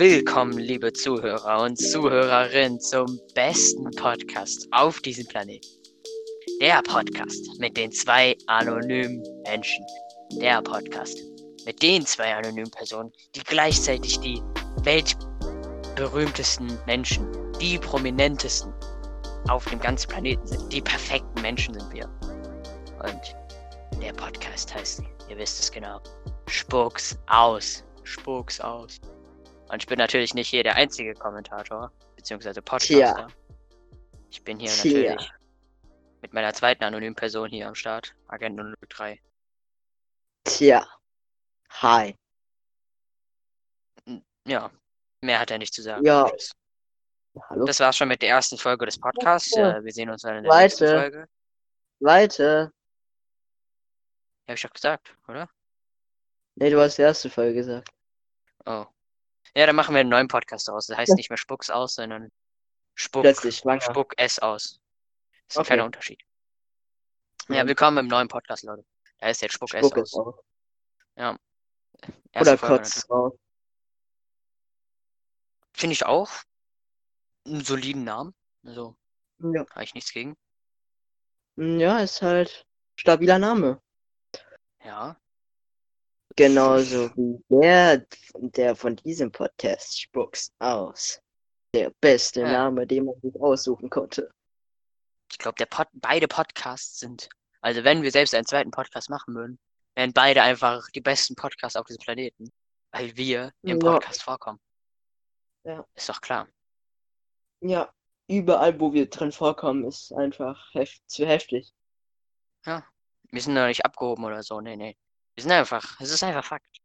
[0.00, 5.68] Willkommen, liebe Zuhörer und Zuhörerinnen, zum besten Podcast auf diesem Planeten.
[6.58, 9.84] Der Podcast mit den zwei anonymen Menschen.
[10.40, 11.18] Der Podcast
[11.66, 14.40] mit den zwei anonymen Personen, die gleichzeitig die
[14.84, 17.26] weltberühmtesten Menschen,
[17.60, 18.72] die prominentesten
[19.50, 20.72] auf dem ganzen Planeten sind.
[20.72, 22.08] Die perfekten Menschen sind wir.
[23.02, 26.00] Und der Podcast heißt, ihr wisst es genau,
[26.46, 27.84] Spucks aus.
[28.04, 28.98] Spucks aus.
[29.70, 33.14] Und ich bin natürlich nicht hier der einzige Kommentator, beziehungsweise Podcaster.
[33.14, 33.28] Tja.
[34.28, 35.00] Ich bin hier Tja.
[35.00, 35.32] natürlich
[36.22, 39.20] mit meiner zweiten anonymen Person hier am Start, Agent 003.
[40.44, 40.86] Tja.
[41.70, 42.16] Hi.
[44.44, 44.70] Ja,
[45.20, 46.04] mehr hat er nicht zu sagen.
[46.04, 46.28] Ja.
[47.48, 47.64] Hallo.
[47.64, 49.54] Das war's schon mit der ersten Folge des Podcasts.
[49.54, 49.84] Ja.
[49.84, 50.64] Wir sehen uns dann in der Weite.
[50.64, 51.28] nächsten Folge.
[52.00, 52.72] Weiter.
[54.46, 55.48] Ja, hab ich doch gesagt, oder?
[56.56, 57.88] Nee, du hast die erste Folge gesagt.
[58.66, 58.84] Oh.
[59.54, 60.86] Ja, dann machen wir einen neuen Podcast daraus.
[60.86, 62.30] Das heißt nicht mehr Spucks aus, sondern
[62.94, 64.80] Spuck, Spuck S aus.
[65.48, 65.66] Das ist ein okay.
[65.66, 66.22] kleiner Unterschied.
[67.48, 68.84] Ja, willkommen im neuen Podcast, Leute.
[69.18, 70.34] Da ist jetzt Spuck, Spuck S aus.
[71.16, 71.36] Ja.
[72.30, 73.32] Erste Oder Kotz raus.
[75.72, 76.30] Finde ich auch.
[77.44, 78.34] Einen soliden Namen.
[78.64, 78.96] Also,
[79.40, 79.66] ja.
[79.70, 80.36] habe ich nichts gegen.
[81.56, 83.82] Ja, ist halt stabiler Name.
[84.84, 85.19] Ja.
[86.36, 91.20] Genauso wie der, der von diesem Podcast spucks aus.
[91.74, 92.52] Der beste ja.
[92.52, 94.30] Name, den man sich aussuchen konnte.
[95.30, 97.28] Ich glaube, Pod beide Podcasts sind,
[97.60, 99.58] also wenn wir selbst einen zweiten Podcast machen würden,
[99.94, 102.50] wären beide einfach die besten Podcasts auf diesem Planeten.
[102.92, 104.24] Weil wir im Podcast ja.
[104.24, 104.60] vorkommen.
[105.62, 105.86] Ja.
[105.94, 106.48] Ist doch klar.
[107.60, 107.92] Ja,
[108.26, 111.72] überall, wo wir drin vorkommen, ist einfach hef zu heftig.
[112.66, 112.84] Ja,
[113.30, 114.60] wir sind noch nicht abgehoben oder so.
[114.60, 114.96] Nee, nee.
[115.40, 116.82] Wir sind einfach, es ist einfach Fakt.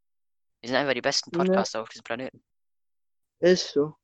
[0.62, 1.84] Wir sind einfach die besten Podcaster ja.
[1.84, 2.42] auf diesem Planeten.
[3.40, 3.98] Ist so.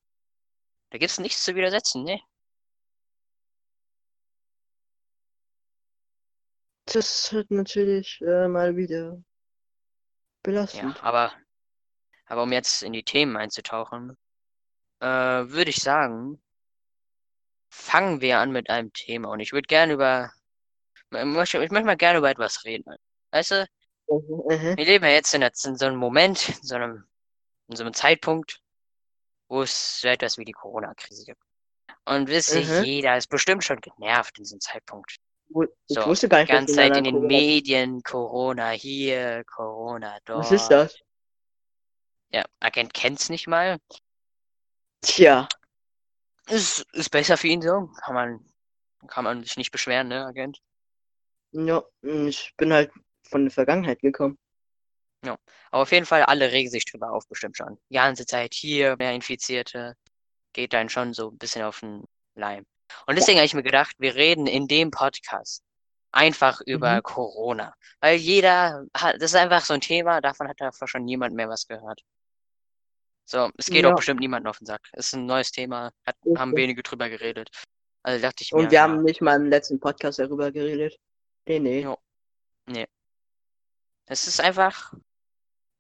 [0.90, 2.20] Da gibt es nichts zu widersetzen, ne?
[6.84, 9.24] Das ist halt natürlich äh, mal wieder
[10.44, 10.98] belastend.
[10.98, 11.32] Ja, aber,
[12.26, 14.18] aber um jetzt in die Themen einzutauchen,
[15.00, 16.42] äh, würde ich sagen,
[17.70, 19.30] fangen wir an mit einem Thema.
[19.30, 20.30] Und ich würde gerne über,
[20.94, 22.94] ich möchte, ich möchte mal gerne über etwas reden.
[23.32, 23.66] Weißt du,
[24.20, 24.78] Mhm.
[24.78, 27.06] Wir leben ja jetzt in, in, so einem Moment, in so einem,
[27.68, 28.60] in so einem Zeitpunkt,
[29.48, 31.42] wo es so etwas wie die Corona-Krise gibt.
[32.06, 32.84] Und wisst ihr, mhm.
[32.84, 35.18] jeder ist bestimmt schon genervt in diesem Zeitpunkt.
[35.50, 40.18] Ich so, wusste gar nicht, die ganze Zeit in den Corona Medien, Corona hier, Corona
[40.26, 40.40] dort.
[40.40, 40.98] Was ist das?
[42.32, 43.78] Ja, Agent kennt's nicht mal.
[45.02, 45.48] Tja.
[46.48, 47.90] Ist, ist besser für ihn so.
[48.02, 48.46] Kann man,
[49.08, 50.62] kann man sich nicht beschweren, ne, Agent?
[51.52, 52.92] Ja, ich bin halt
[53.32, 54.38] von der Vergangenheit gekommen.
[55.24, 55.38] Ja,
[55.72, 57.78] aber auf jeden Fall, alle regen sich drüber auf, bestimmt schon.
[57.90, 59.96] Die ganze Zeit hier, mehr Infizierte,
[60.54, 62.04] geht dann schon so ein bisschen auf den
[62.36, 62.66] Leim.
[63.08, 65.64] Und deswegen habe ich mir gedacht, wir reden in dem Podcast
[66.12, 67.04] einfach über mhm.
[67.04, 67.74] Corona.
[68.02, 71.50] Weil jeder hat, das ist einfach so ein Thema, davon hat davor schon niemand mehr
[71.50, 72.02] was gehört.
[73.26, 73.92] So, es geht ja.
[73.92, 74.82] auch bestimmt niemanden auf den Sack.
[74.92, 77.50] Es ist ein neues Thema, hat, haben wenige drüber geredet.
[78.04, 78.60] Also dachte ich mir.
[78.60, 80.98] Und wir ja, haben nicht mal im letzten Podcast darüber geredet.
[81.46, 81.82] Nee, nee.
[81.82, 81.98] Jo.
[82.66, 82.88] Nee.
[84.12, 84.94] Es ist einfach,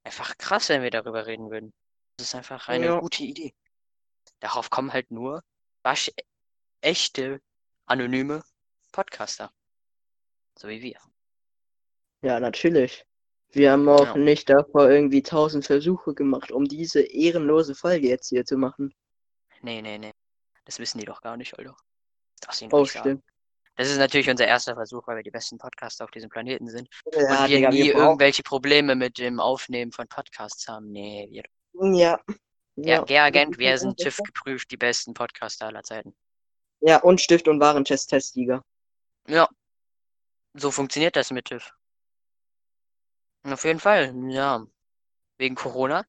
[0.05, 1.73] einfach krass, wenn wir darüber reden würden.
[2.15, 2.99] Das ist einfach eine ja.
[3.01, 3.53] gute Idee.
[4.39, 5.43] Darauf kommen halt nur
[5.83, 6.09] wasch
[6.79, 7.41] echte,
[7.87, 8.41] anonyme
[8.93, 9.51] Podcaster.
[10.57, 10.97] So wie wir.
[12.21, 13.05] Ja, natürlich.
[13.49, 14.17] Wir haben auch ja.
[14.17, 18.95] nicht davor irgendwie tausend Versuche gemacht, um diese ehrenlose Folge jetzt hier zu machen.
[19.61, 20.13] Nee, nee, nee.
[20.63, 21.75] Das wissen die doch gar nicht, Alter.
[22.39, 23.03] Das oh, stimmt.
[23.03, 23.23] Sagen.
[23.75, 26.89] Das ist natürlich unser erster Versuch, weil wir die besten Podcaster auf diesem Planeten sind.
[27.13, 30.91] Ja, und wir Digga, nie wir irgendwelche Probleme mit dem Aufnehmen von Podcasts haben.
[30.91, 31.43] Nee, wir.
[31.97, 32.19] Ja.
[32.75, 36.15] Ja, ja Agent, wir sind TÜV geprüft, die besten Podcaster aller Zeiten.
[36.79, 38.63] Ja, und Stift und Warentest-Testsieger.
[39.27, 39.47] Ja.
[40.53, 41.71] So funktioniert das mit TÜV.
[43.43, 44.65] Auf jeden Fall, ja.
[45.37, 46.05] Wegen Corona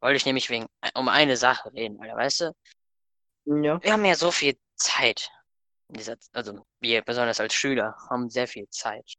[0.00, 2.54] wollte ich nämlich wegen, um eine Sache reden, Alter, weißt du?
[3.62, 3.82] Ja.
[3.82, 5.30] Wir haben ja so viel Zeit
[5.88, 9.14] dieser, also wir besonders als Schüler haben sehr viel Zeit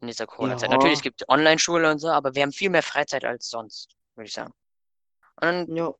[0.00, 0.70] in dieser Corona-Zeit.
[0.70, 0.76] Ja.
[0.76, 4.28] Natürlich, es gibt Online-Schule und so, aber wir haben viel mehr Freizeit als sonst, würde
[4.28, 4.52] ich sagen.
[5.40, 5.92] Und, ja.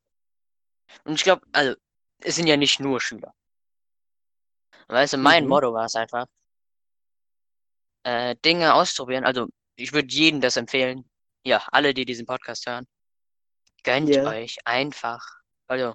[1.04, 1.74] und ich glaube, also,
[2.20, 3.34] es sind ja nicht nur Schüler.
[4.88, 5.50] Weißt du, mein mhm.
[5.50, 6.26] Motto war es einfach,
[8.02, 9.24] äh, Dinge auszuprobieren.
[9.24, 11.08] Also, ich würde jedem das empfehlen.
[11.44, 12.86] Ja, alle, die diesen Podcast hören.
[13.84, 14.28] Gönnt yeah.
[14.28, 15.24] euch einfach.
[15.66, 15.94] Also,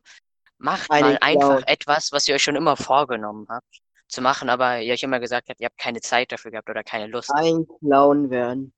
[0.58, 4.80] macht Eine mal einfach etwas, was ihr euch schon immer vorgenommen habt zu machen, aber
[4.80, 7.32] ihr euch immer gesagt habt, ihr habt keine Zeit dafür gehabt oder keine Lust.
[7.34, 8.74] Ein Clown werden.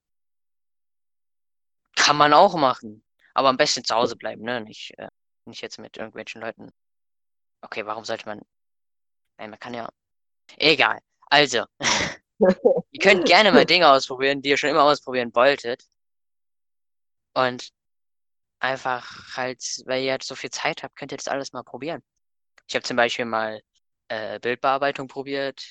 [1.96, 3.04] Kann man auch machen.
[3.34, 4.62] Aber am besten zu Hause bleiben, ne?
[4.62, 5.10] Nicht, äh,
[5.46, 6.72] Nicht jetzt mit irgendwelchen Leuten.
[7.62, 8.42] Okay, warum sollte man.
[9.38, 9.88] Nein, man kann ja.
[10.58, 11.00] Egal.
[11.28, 11.66] Also.
[12.92, 15.84] ihr könnt gerne mal Dinge ausprobieren, die ihr schon immer ausprobieren wolltet.
[17.34, 17.70] Und
[18.60, 22.02] einfach halt, weil ihr halt so viel Zeit habt, könnt ihr das alles mal probieren.
[22.68, 23.62] Ich habe zum Beispiel mal
[24.09, 25.63] äh, Bildbearbeitung probiert,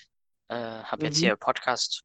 [0.49, 1.23] äh, habe jetzt Mhm.
[1.23, 2.03] hier Podcast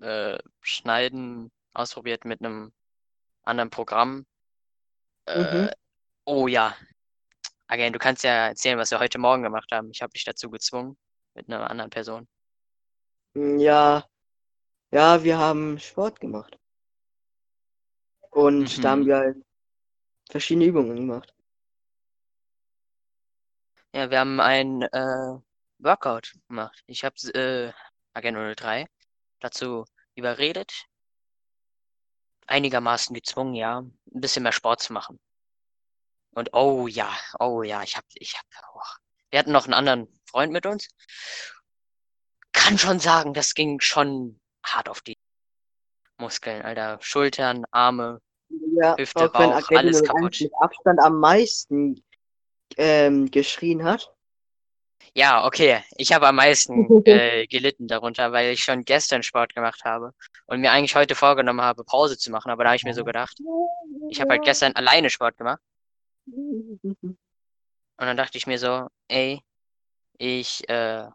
[0.00, 2.72] äh, schneiden ausprobiert mit einem
[3.44, 4.26] anderen Programm.
[5.26, 5.70] Äh, Mhm.
[6.26, 6.76] Oh ja.
[7.68, 9.90] Again, du kannst ja erzählen, was wir heute Morgen gemacht haben.
[9.92, 10.98] Ich habe dich dazu gezwungen
[11.34, 12.28] mit einer anderen Person.
[13.34, 14.04] Ja,
[14.92, 16.58] ja, wir haben Sport gemacht.
[18.30, 19.06] Und da haben Mhm.
[19.06, 19.36] wir halt
[20.30, 21.32] verschiedene Übungen gemacht.
[23.94, 25.38] Ja, wir haben ein äh,
[25.78, 26.82] Workout gemacht.
[26.88, 27.72] Ich habe äh,
[28.12, 28.88] Agent 03
[29.38, 29.84] dazu
[30.16, 30.86] überredet,
[32.48, 35.20] einigermaßen gezwungen, ja, ein bisschen mehr Sport zu machen.
[36.32, 37.08] Und oh ja,
[37.38, 38.44] oh ja, ich hab, ich hab,
[38.74, 38.80] oh.
[39.30, 40.88] wir hatten noch einen anderen Freund mit uns.
[42.50, 45.16] Kann schon sagen, das ging schon hart auf die
[46.18, 46.98] Muskeln, Alter.
[47.00, 50.40] Schultern, Arme, Ja, Hüfte, Bauch, alles 01 kaputt.
[50.40, 52.02] mit Abstand am meisten
[52.76, 54.14] ähm, geschrien hat.
[55.14, 55.82] Ja, okay.
[55.96, 60.12] Ich habe am meisten äh, gelitten darunter, weil ich schon gestern Sport gemacht habe
[60.46, 62.50] und mir eigentlich heute vorgenommen habe, Pause zu machen.
[62.50, 63.38] Aber da habe ich mir so gedacht,
[64.10, 65.60] ich habe halt gestern alleine Sport gemacht
[66.26, 67.16] und
[67.98, 69.40] dann dachte ich mir so, ey,
[70.18, 71.06] ich, äh,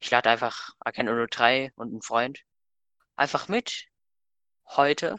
[0.00, 2.40] ich lade einfach Agent 03 und einen Freund
[3.16, 3.86] einfach mit,
[4.66, 5.16] heute,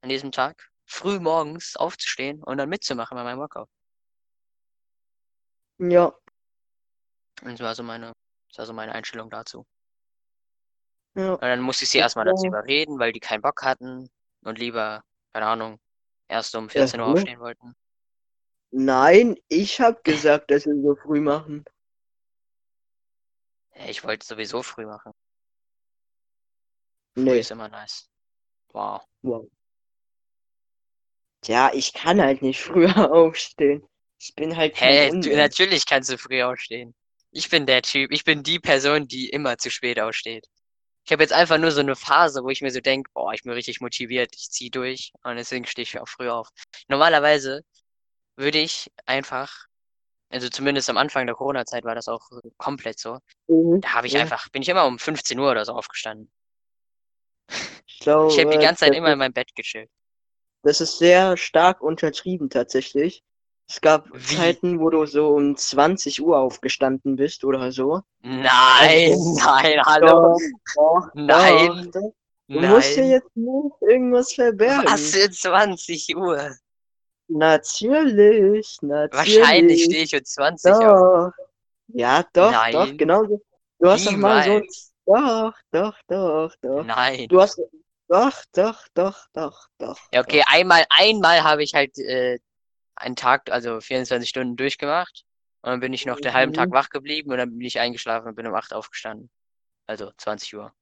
[0.00, 3.68] an diesem Tag, früh morgens aufzustehen und dann mitzumachen bei meinem Workout.
[5.90, 6.12] Ja,
[7.42, 8.12] Und das war so meine,
[8.48, 9.64] das war so meine Einstellung dazu.
[11.14, 11.38] ja.
[11.40, 14.08] Und dann musste ich sie erstmal dazu überreden, weil die keinen Bock hatten
[14.44, 15.78] und lieber, keine Ahnung,
[16.28, 17.14] erst um Ja, 14 Uhr hallo?
[17.14, 17.74] aufstehen wollten.
[18.72, 21.64] Nein, ich habe gesagt, dass wir so früh machen.
[23.74, 25.12] Ja, Ich wollte sowieso früh machen.
[27.14, 28.08] Früh Nee, ist immer nice.
[28.72, 29.02] Wow.
[29.22, 29.46] wow.
[31.42, 33.86] Tja, ich kann halt nicht früher aufstehen.
[34.22, 35.36] Ich bin halt Hä, du, Unmensch.
[35.36, 36.94] natürlich kannst du früh aufstehen.
[37.32, 40.46] Ich bin der Typ, ich bin die Person, die immer zu spät aufsteht.
[41.04, 43.42] Ich habe jetzt einfach nur so eine Phase, wo ich mir so denke, boah, ich
[43.42, 46.48] bin richtig motiviert, ich zieh durch und deswegen stehe ich auch früh auf.
[46.86, 47.62] Normalerweise
[48.36, 49.66] würde ich einfach,
[50.30, 53.18] also zumindest am Anfang der Corona-Zeit war das auch komplett so.
[53.48, 54.20] Mhm, Da habe ich ja.
[54.20, 56.30] einfach, bin ich immer um 15 Uhr oder so aufgestanden.
[57.86, 59.90] Ich glaube, Ich habe die ganze Zeit immer in meinem Bett gechillt.
[60.62, 63.24] das ist sehr stark untertrieben tatsächlich.
[63.72, 64.36] Es gab Wie?
[64.36, 68.02] Zeiten, wo du so um 20 Uhr aufgestanden bist oder so.
[68.20, 70.38] Nein, Also, nein, hallo, doch,
[70.76, 72.14] doch, nein, doch, doch.
[72.48, 73.10] Du musst dir nein.
[73.12, 74.84] jetzt nicht irgendwas verbergen.
[74.84, 76.50] Was in 20 Uhr?
[77.28, 79.84] Natürlich, Wahrscheinlich natürlich.
[79.84, 80.82] stehe ich um 20 auf.
[80.82, 81.30] Doch.
[81.94, 82.98] Ja, doch, doch, Nein.
[82.98, 83.40] genau so.
[83.78, 84.60] Du hast doch mal so.
[85.06, 86.84] Doch, doch, doch, doch.
[86.84, 87.26] Nein.
[87.26, 87.58] Du hast.
[88.08, 89.98] Doch, doch, doch, doch, doch.
[90.12, 90.52] Ja, okay, doch.
[90.52, 92.38] einmal, einmal habe ich halt äh,
[92.96, 95.24] einen Tag, also 24 Stunden durchgemacht.
[95.62, 96.74] Und dann bin ich noch den halben Tag Mhm.
[96.74, 99.30] wach geblieben und dann bin ich eingeschlafen und bin um 8 aufgestanden.
[99.86, 100.72] Also 20 Uhr.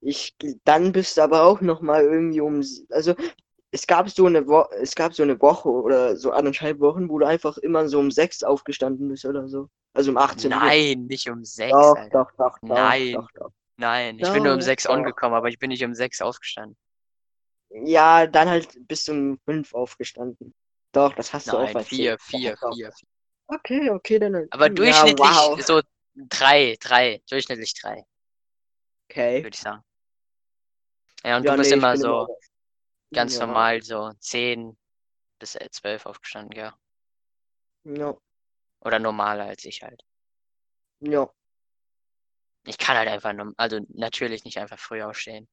[0.00, 2.62] Ich, dann bist du aber auch noch mal irgendwie um.
[2.90, 3.14] Also,
[3.70, 7.18] es gab so eine Wo es gab so eine Woche oder so anderthalb Wochen, wo
[7.18, 9.68] du einfach immer so um sechs aufgestanden bist oder so.
[9.94, 10.60] Also um 18 Uhr.
[10.60, 12.10] Nein, nicht um 6, Doch, Alter.
[12.10, 13.12] doch, doch, doch, Nein.
[13.14, 13.50] doch, doch.
[13.78, 14.94] Nein, ich bin nur um Doch, 6 doch.
[14.94, 16.76] angekommen, aber ich bin nicht um 6 aufgestanden.
[17.70, 20.54] Ja, dann halt bis um fünf aufgestanden.
[20.96, 22.22] Doch, das hast du auch Nein, 4, erzählt.
[22.22, 22.74] 4, Doch, doch.
[22.74, 22.90] 4.
[23.48, 24.46] Okay, okay, dann.
[24.50, 25.60] Aber ja, durchschnittlich wow.
[25.62, 25.82] so
[26.16, 28.02] 3, 3, durchschnittlich 3,
[29.10, 29.42] Okay.
[29.42, 29.84] würde ich sagen.
[31.22, 32.28] Ja, und Ja, du bist nee, immer so immer-
[33.12, 34.78] ganz ja, normal so 10
[35.38, 36.74] bis 12 aufgestanden, ja.
[37.84, 38.16] Ja,
[38.80, 40.02] Oder normaler als ich halt.
[41.00, 41.28] ja.
[42.64, 45.46] Ich kann halt einfach, also natürlich nicht einfach früh aufstehen.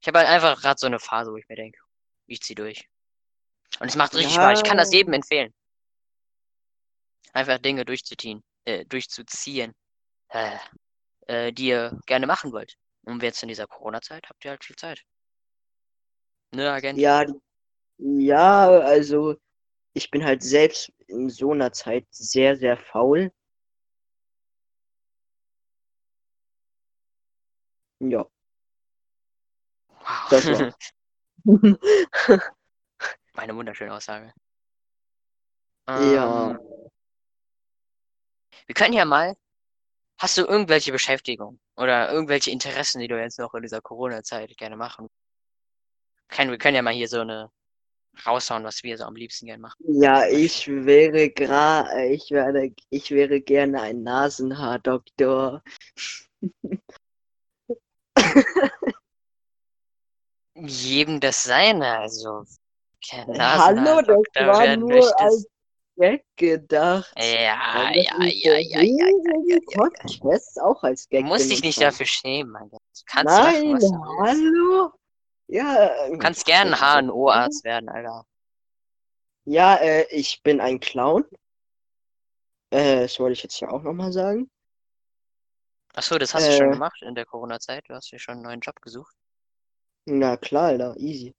[0.00, 1.80] Ich habe halt einfach gerade so eine Phase, wo ich mir denke,
[2.26, 2.88] ich zieh durch.
[3.80, 4.42] Und es macht richtig Ja.
[4.42, 4.60] Spaß.
[4.60, 5.52] Ich kann das jedem empfehlen.
[7.32, 9.74] Einfach Dinge durchzuziehen, äh, durchzuziehen,
[10.30, 10.56] äh,
[11.26, 12.74] äh, die ihr gerne machen wollt.
[13.04, 15.02] Und jetzt in dieser Corona-Zeit habt ihr halt viel Zeit.
[16.52, 16.98] Ne, Agent?
[16.98, 17.26] Ja,
[17.98, 19.36] ja, also
[19.92, 23.32] ich bin halt selbst in so einer Zeit sehr, sehr faul.
[28.00, 28.26] Ja,
[29.88, 30.28] Wow.
[30.30, 30.74] das war's.
[33.36, 34.32] Meine wunderschöne Aussage.
[35.88, 36.50] Ja.
[36.50, 36.58] Ähm,
[38.66, 39.36] wir können ja mal.
[40.18, 44.76] Hast du irgendwelche Beschäftigung oder irgendwelche Interessen, die du jetzt noch in dieser Corona-Zeit gerne
[44.78, 45.10] machen?
[46.28, 47.52] Können, wir können ja mal hier so eine
[48.24, 49.76] raushauen, was wir so am liebsten gern machen.
[49.86, 55.62] Ja, ich wäre gra, ich werde, ich wäre gerne ein Nasenhaardoktor.
[60.54, 62.46] Jedem das seine, also.
[63.10, 65.20] Kein Hallo, das war nur möchtest.
[65.20, 65.46] als
[65.96, 67.12] Gag gedacht.
[67.16, 68.82] Ja, ja, ja, ja, ja,
[69.46, 72.80] ja, Podcasts auch als Du Gag musst dich nicht dafür schämen, mein Gott.
[72.94, 73.92] Du kannst machen, Nein, du willst.
[74.20, 74.92] hallo?
[75.48, 78.26] Ja, Du kannst gerne ein HNO-Arzt werden, Alter.
[79.44, 81.24] Ja, äh, ich bin ein Clown.
[82.70, 84.50] Äh, das wollte ich jetzt ja auch nochmal sagen.
[85.94, 86.72] Achso, das hast du schon Äh.
[86.72, 87.84] gemacht in der Corona-Zeit.
[87.88, 89.14] Du hast dir schon einen neuen Job gesucht.
[90.04, 91.32] Na klar, Alter, easy.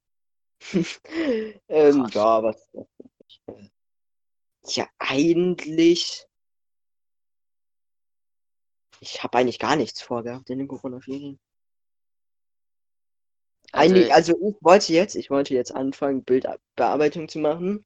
[1.69, 2.69] ähm, ja, was.
[4.65, 6.25] Ja, eigentlich.
[8.99, 11.39] Ich habe eigentlich gar nichts vorgehabt in den Corona-Ferien.
[13.71, 17.85] Also, Eigentlich, also ich wollte jetzt, ich wollte jetzt anfangen, Bildbearbeitung zu machen.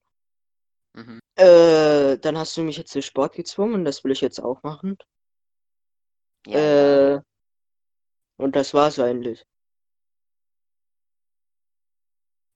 [0.94, 1.20] mhm.
[1.36, 4.62] Äh, dann hast du mich jetzt zu Sport gezwungen und das will ich jetzt auch
[4.64, 4.98] machen.
[6.48, 7.16] ja, ja.
[7.16, 7.22] Äh,
[8.38, 9.46] und das war's eigentlich.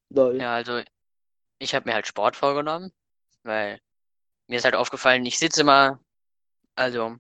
[0.09, 0.39] Lol.
[0.39, 0.81] Ja, also
[1.59, 2.93] ich habe mir halt Sport vorgenommen,
[3.43, 3.79] weil
[4.47, 5.99] mir ist halt aufgefallen, ich sitze immer,
[6.75, 7.17] also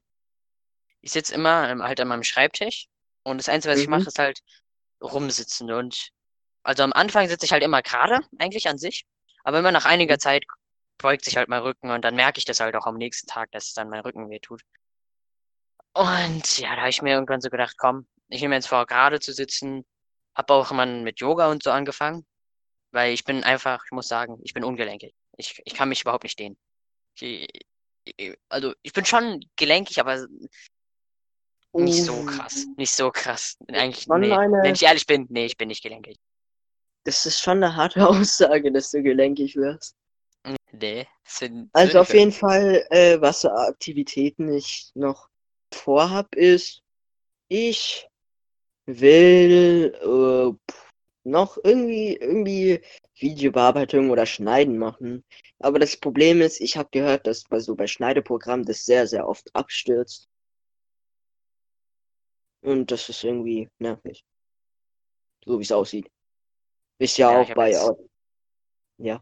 [1.01, 2.87] ich sitze immer ähm, halt an meinem Schreibtisch
[3.23, 3.91] und das Einzige, was ich Mhm.
[3.91, 4.39] mache, ist halt
[5.01, 6.09] rumsitzen und
[6.63, 9.05] also am Anfang sitze ich halt immer gerade, eigentlich an sich,
[9.43, 10.19] aber immer nach einiger Mhm.
[10.19, 10.45] Zeit
[10.97, 13.51] beugt sich halt mein Rücken und dann merke ich das halt auch am nächsten Tag,
[13.51, 14.61] dass dann mein Rücken weh tut.
[15.93, 19.19] Und ja, da habe ich mir irgendwann so gedacht, komm, ich nehme jetzt vor, gerade
[19.19, 19.85] zu sitzen,
[20.35, 22.25] habe auch immer mit Yoga und so angefangen.
[22.95, 25.13] Weil ich bin einfach, ich muss sagen, ich bin ungelenkig.
[25.35, 26.55] Ich, ich kann mich überhaupt nicht dehnen.
[27.19, 27.45] Ich,
[28.05, 30.25] ich, also ich bin schon gelenkig, aber
[31.73, 32.67] nicht so krass.
[32.77, 33.57] Nicht so krass.
[33.67, 34.31] Eigentlich, nee.
[34.31, 36.17] eine- Wenn ich ehrlich bin, nee, ich bin nicht gelenkig.
[37.03, 39.97] Das ist schon eine harte Aussage, dass du gelenkig wirst.
[40.71, 41.05] Nee.
[41.73, 45.27] Also auf jeden Fall, äh, was für Aktivitäten ich noch
[45.73, 46.81] vorhab, ist,
[47.49, 48.07] ich
[48.85, 50.73] will äh,
[51.25, 52.81] noch irgendwie, irgendwie
[53.15, 55.23] Videobearbeitung oder Schneiden machen.
[55.59, 59.27] Aber das Problem ist, ich habe gehört, dass bei so bei Schneideprogrammen das sehr, sehr
[59.27, 60.29] oft abstürzt.
[62.61, 64.23] Und das ist irgendwie nervig.
[65.45, 66.09] So wie es aussieht.
[66.99, 67.71] Ist ja, Ja, auch hab bei.
[67.71, 67.91] jetzt-
[68.97, 69.21] Ja.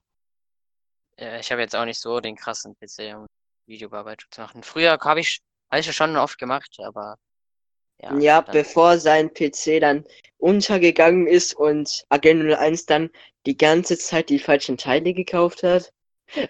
[1.17, 3.27] Äh, ich habe jetzt auch nicht so den krassen PC, um
[3.65, 4.63] Videobearbeitung zu machen.
[4.63, 5.39] Früher habe ich,
[5.71, 7.17] habe ich schon oft gemacht, aber
[8.03, 8.17] ja.
[8.19, 10.05] Ja, bevor sein PC dann
[10.37, 13.09] untergegangen ist und Agent 01 dann
[13.45, 15.93] die ganze Zeit die falschen Teile gekauft hat.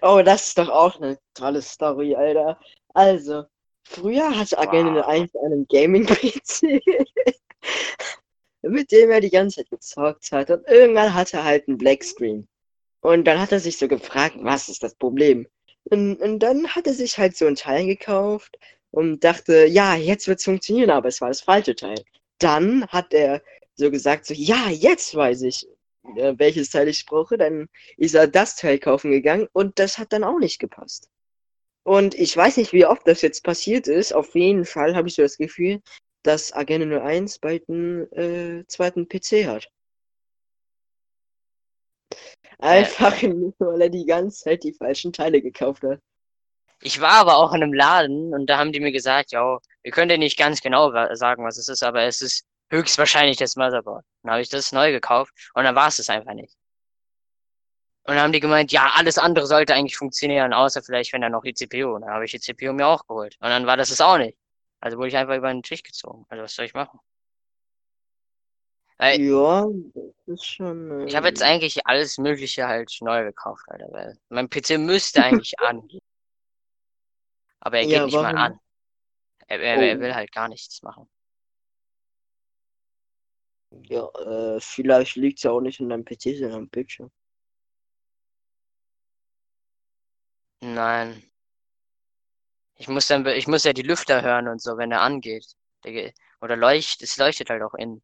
[0.02, 2.60] Oh, das ist doch auch eine tolle Story, Alter.
[2.94, 3.44] Also,
[3.84, 5.08] früher hatte Agent Wow.
[5.08, 6.82] 01 einen Gaming-PC,
[8.62, 10.50] mit dem er die ganze Zeit gezockt hat.
[10.50, 12.48] Und irgendwann hatte er halt einen Blackscreen.
[13.02, 15.48] Und dann hat er sich so gefragt, was ist das Problem?
[15.86, 18.58] Und, und dann hat er sich halt so ein Teil gekauft
[18.94, 21.96] und dachte, ja, jetzt wird's funktionieren, aber es war das falsche Teil.
[22.38, 23.42] Dann hat er
[23.74, 25.68] so gesagt, so, ja, jetzt weiß ich,
[26.16, 27.38] äh, welches Teil ich brauche.
[27.38, 31.10] Dann ist er das Teil kaufen gegangen und das hat dann auch nicht gepasst.
[31.84, 34.14] Und ich weiß nicht, wie oft das jetzt passiert ist.
[34.14, 35.82] Auf jeden Fall habe ich so das Gefühl,
[36.22, 39.70] dass Agent 01 bald einen äh, zweiten PC hat.
[42.60, 46.00] Einfach nur, weil er die ganze Zeit die falschen Teile gekauft hat.
[46.86, 49.92] Ich war aber auch in einem Laden und da haben die mir gesagt, ja, wir
[49.92, 54.04] können dir nicht ganz genau sagen, was es ist, aber es ist höchstwahrscheinlich das Motherboard.
[54.22, 56.54] Dann habe ich das neu gekauft und dann war es es einfach nicht.
[58.04, 61.30] Und dann haben die gemeint, ja, alles andere sollte eigentlich funktionieren, außer vielleicht, wenn da
[61.30, 61.96] noch die CPU.
[61.96, 63.38] Und dann habe ich die CPU mir auch geholt.
[63.40, 64.38] Und dann war das es auch nicht.
[64.82, 66.26] Also wurde ich einfach über den Tisch gezogen.
[66.28, 67.00] Also was soll ich machen?
[68.98, 71.08] Weil Ja, das ist schon.
[71.08, 73.88] ich habe jetzt ähm, eigentlich alles Mögliche halt neu gekauft, Alter.
[73.92, 76.02] Weil mein PC müsste eigentlich angehen.
[77.66, 78.38] Aber er geht Ja, nicht mal warum?
[78.38, 78.60] an.
[79.48, 80.00] Er, er, er Oh.
[80.02, 81.10] will halt gar nichts machen.
[83.72, 87.10] Ja, äh, vielleicht liegt es ja auch nicht in deinem PC, sondern am Bildschirm.
[90.62, 91.24] Nein.
[92.76, 95.46] Ich muss dann, ich muss ja die Lüfter hören und so, wenn er angeht.
[95.86, 98.04] Der ge- Oder leuchtet, es leuchtet halt auch innen.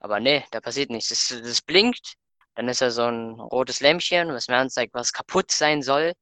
[0.00, 1.10] Aber nee, da passiert nichts.
[1.12, 2.14] Es, es blinkt,
[2.56, 6.12] dann ist da so ein rotes Lämpchen, was mir anzeigt, was kaputt sein soll.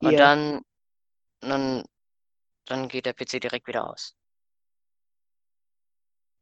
[0.00, 0.18] Und Ja.
[0.18, 0.62] dann,
[1.40, 1.84] dann,
[2.66, 4.14] dann geht der PC direkt wieder aus.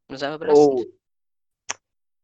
[0.09, 0.81] Das ist einfach belastend.
[0.81, 0.99] Oh.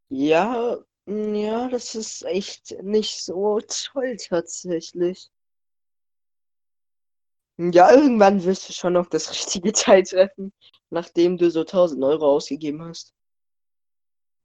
[0.09, 5.31] Ja, mm, ja, das ist echt nicht so toll tatsächlich.
[7.57, 10.53] Ja, irgendwann wirst du schon auf das richtige Teil treffen,
[10.91, 13.12] nachdem du so 1000 Euro ausgegeben hast.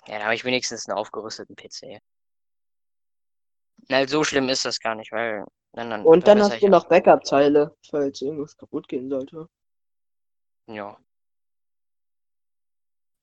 [0.08, 2.00] Ja, da habe ich wenigstens einen aufgerüsteten PC.
[3.89, 6.71] Na, so schlimm ist das gar nicht, weil dann, dann Und dann hast du ich
[6.71, 9.47] noch Backup-Teile, falls irgendwas kaputt gehen sollte.
[10.67, 10.97] Ja.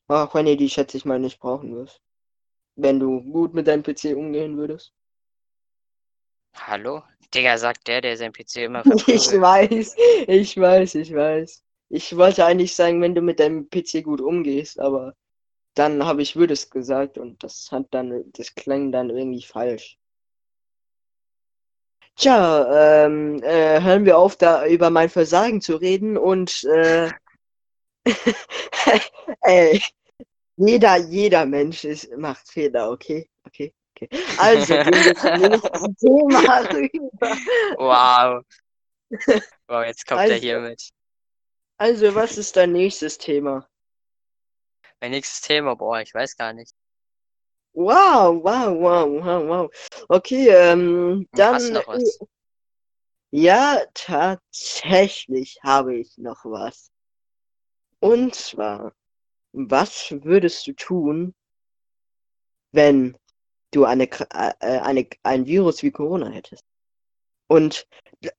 [0.08, 2.00] Auch wenn ihr die, schätze ich mal, nicht brauchen wirst.
[2.76, 4.92] Wenn du gut mit deinem PC umgehen würdest.
[6.54, 7.02] Hallo?
[7.34, 9.40] Digga, sagt der, der sein PC immer Ich verprügelt.
[9.40, 9.96] weiß,
[10.28, 11.62] ich weiß, ich weiß.
[11.88, 15.14] Ich wollte eigentlich sagen, wenn du mit deinem PC gut umgehst, aber
[15.74, 19.98] dann habe ich würdest gesagt und das hat dann, das klang dann irgendwie falsch.
[22.16, 27.10] Tja, ähm, äh, hören wir auf, da über mein Versagen zu reden und äh,
[29.42, 29.82] ey,
[30.56, 33.28] jeder, jeder Mensch ist, macht Fehler, okay?
[33.44, 34.08] Okay, okay.
[34.38, 37.36] Also, gehen wir zum nächsten Thema rüber.
[37.76, 38.44] Wow.
[39.68, 40.90] Wow, jetzt kommt er Also- hier mit.
[41.78, 43.68] Also, was ist dein nächstes Thema?
[45.00, 46.72] Mein nächstes Thema, boah, ich weiß gar nicht.
[47.76, 49.70] Wow, wow, wow, wow, wow.
[50.08, 51.74] Okay, ähm, Du hast dann.
[51.74, 52.18] noch was.
[53.32, 56.90] Ja, tatsächlich habe ich noch was.
[58.00, 58.94] Und zwar,
[59.52, 61.34] was würdest du tun,
[62.72, 63.14] wenn
[63.72, 66.64] du eine, Kr- äh, eine, ein Virus wie Corona hättest?
[67.46, 67.86] Und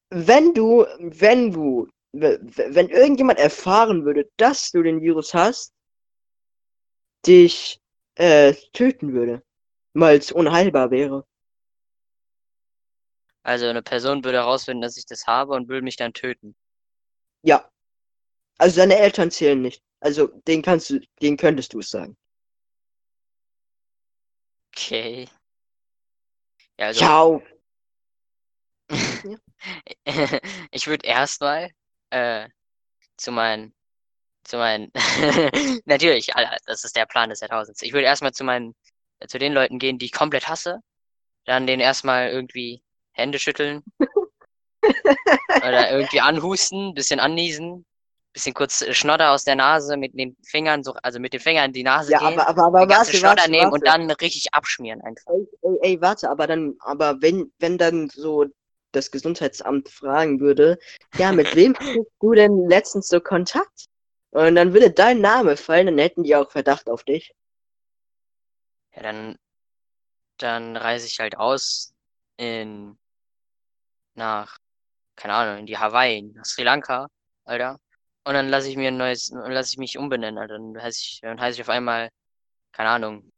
[0.09, 5.73] wenn du, wenn du, wenn irgendjemand erfahren würde, dass du den Virus hast,
[7.27, 7.79] dich
[8.17, 9.43] äh, töten würde,
[9.93, 11.25] weil es unheilbar wäre.
[13.43, 16.55] Also eine Person würde herausfinden, dass ich das habe und will mich dann töten.
[17.43, 17.69] Ja.
[18.57, 19.81] Also deine Eltern zählen nicht.
[19.99, 22.17] Also den kannst du, den könntest du es sagen.
[24.75, 25.27] Okay.
[26.77, 27.43] Ja, also Ciao.
[30.71, 31.71] ich würde erstmal
[32.09, 32.49] äh,
[33.17, 33.73] zu meinen,
[34.47, 34.91] zu meinen,
[35.85, 36.31] natürlich,
[36.65, 37.81] das ist der Plan des Jahrtausends.
[37.81, 38.75] Ich würde erstmal zu meinen,
[39.27, 40.79] zu den Leuten gehen, die ich komplett hasse,
[41.45, 42.81] dann denen erstmal irgendwie
[43.11, 43.83] Hände schütteln
[45.57, 47.85] oder irgendwie anhusten, bisschen anniesen,
[48.33, 51.65] bisschen kurz äh, Schnodder aus der Nase mit den Fingern, so, also mit den Fingern
[51.65, 53.85] in die Nase Ja, gehen, aber, aber, aber den ganzen warte, Schnodder warte, nehmen und
[53.85, 53.99] warte.
[53.99, 55.33] dann richtig abschmieren einfach.
[55.33, 58.45] Ey, ey, ey, warte, aber dann, aber wenn, wenn dann so
[58.93, 60.77] das Gesundheitsamt fragen würde,
[61.17, 63.87] ja, mit wem hattest du denn letztens so Kontakt?
[64.37, 67.33] Und dann würde dein Name fallen, dann hätten die auch Verdacht auf dich.
[68.95, 69.35] Ja, dann,
[70.37, 71.95] dann reise ich halt aus
[72.37, 72.99] in,
[74.13, 74.59] nach,
[75.15, 77.07] keine Ahnung, in die Hawaii, nach Sri Lanka,
[77.45, 77.79] Alter.
[78.25, 80.59] Und dann lasse ich mir ein neues, lasse ich mich umbenennen, Alter.
[80.59, 82.09] Dann heiße ich, dann heiße ich auf einmal,
[82.73, 83.31] keine Ahnung,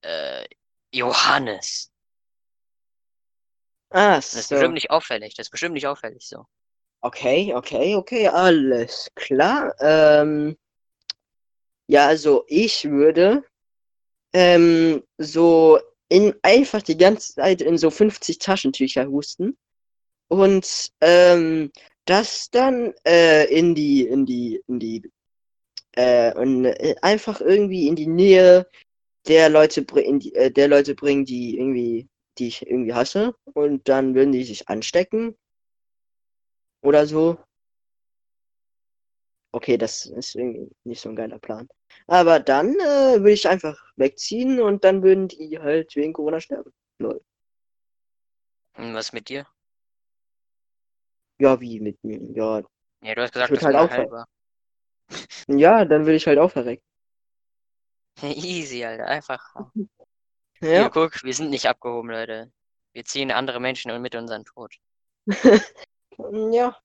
[0.00, 0.44] äh,
[0.90, 1.92] Johannes.
[3.90, 4.56] Ah, Das ist so.
[4.56, 5.34] bestimmt nicht auffällig.
[5.34, 6.48] Das ist bestimmt nicht auffällig so.
[7.02, 9.74] Okay, okay, okay, alles klar.
[9.80, 10.56] Ähm,
[11.88, 13.44] ja, also ich würde
[14.32, 15.78] ähm, so
[16.08, 19.56] in einfach die ganze Zeit in so 50 Taschentücher husten
[20.28, 21.70] und ähm,
[22.06, 25.10] das dann äh, in die in die in die
[25.96, 28.68] äh, und, äh, einfach irgendwie in die Nähe
[29.28, 34.14] der Leute bringen, äh, der Leute bringen, die irgendwie die ich irgendwie hasse und dann
[34.14, 35.36] würden die sich anstecken
[36.86, 37.36] oder so.
[39.52, 41.66] Okay, das ist irgendwie nicht so ein geiler Plan.
[42.06, 46.72] Aber dann äh, würde ich einfach wegziehen und dann würden die halt wegen Corona sterben.
[46.98, 49.46] Und was mit dir?
[51.38, 52.20] Ja, wie mit mir?
[52.34, 52.62] Ja,
[53.02, 54.26] Ja, du hast gesagt, würd das halt unheilbar.
[55.48, 56.84] ja, dann würde ich halt auch verrecken.
[58.22, 59.06] Easy, Alter.
[59.06, 59.42] Einfach.
[60.60, 62.50] Hier, Ja, guck, wir sind nicht abgehoben, Leute.
[62.92, 64.74] Wir ziehen andere Menschen mit unseren Tod.
[66.18, 66.76] Ja.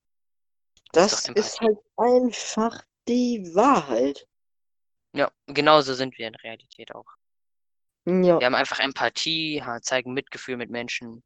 [0.92, 4.28] Das ist ist halt einfach die Wahrheit.
[5.14, 7.08] Ja, genauso sind wir in Realität auch.
[8.06, 8.40] Ja.
[8.40, 11.24] Wir haben einfach Empathie, zeigen Mitgefühl mit Menschen.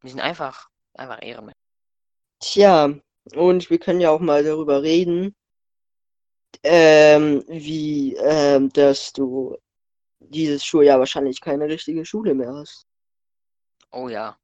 [0.00, 1.60] Wir sind einfach, einfach Ehrenmenschen.
[2.38, 2.94] Tja,
[3.34, 5.36] und wir können ja auch mal darüber reden,
[6.62, 9.56] ähm, wie, ähm, dass du
[10.18, 12.86] dieses Schuljahr wahrscheinlich keine richtige Schule mehr hast.
[13.92, 14.38] Oh ja.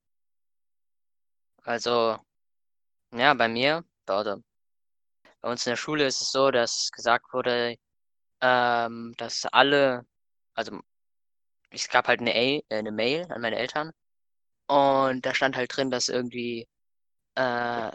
[1.67, 2.17] Also,
[3.13, 4.39] ja, bei mir, oder
[5.41, 7.77] bei uns in der Schule ist es so, dass gesagt wurde,
[8.43, 10.07] ähm, dass alle,
[10.55, 10.81] also
[11.71, 13.93] es gab halt eine, A, äh, eine Mail an meine Eltern
[14.69, 16.69] und da stand halt drin, dass irgendwie,
[17.37, 17.93] äh,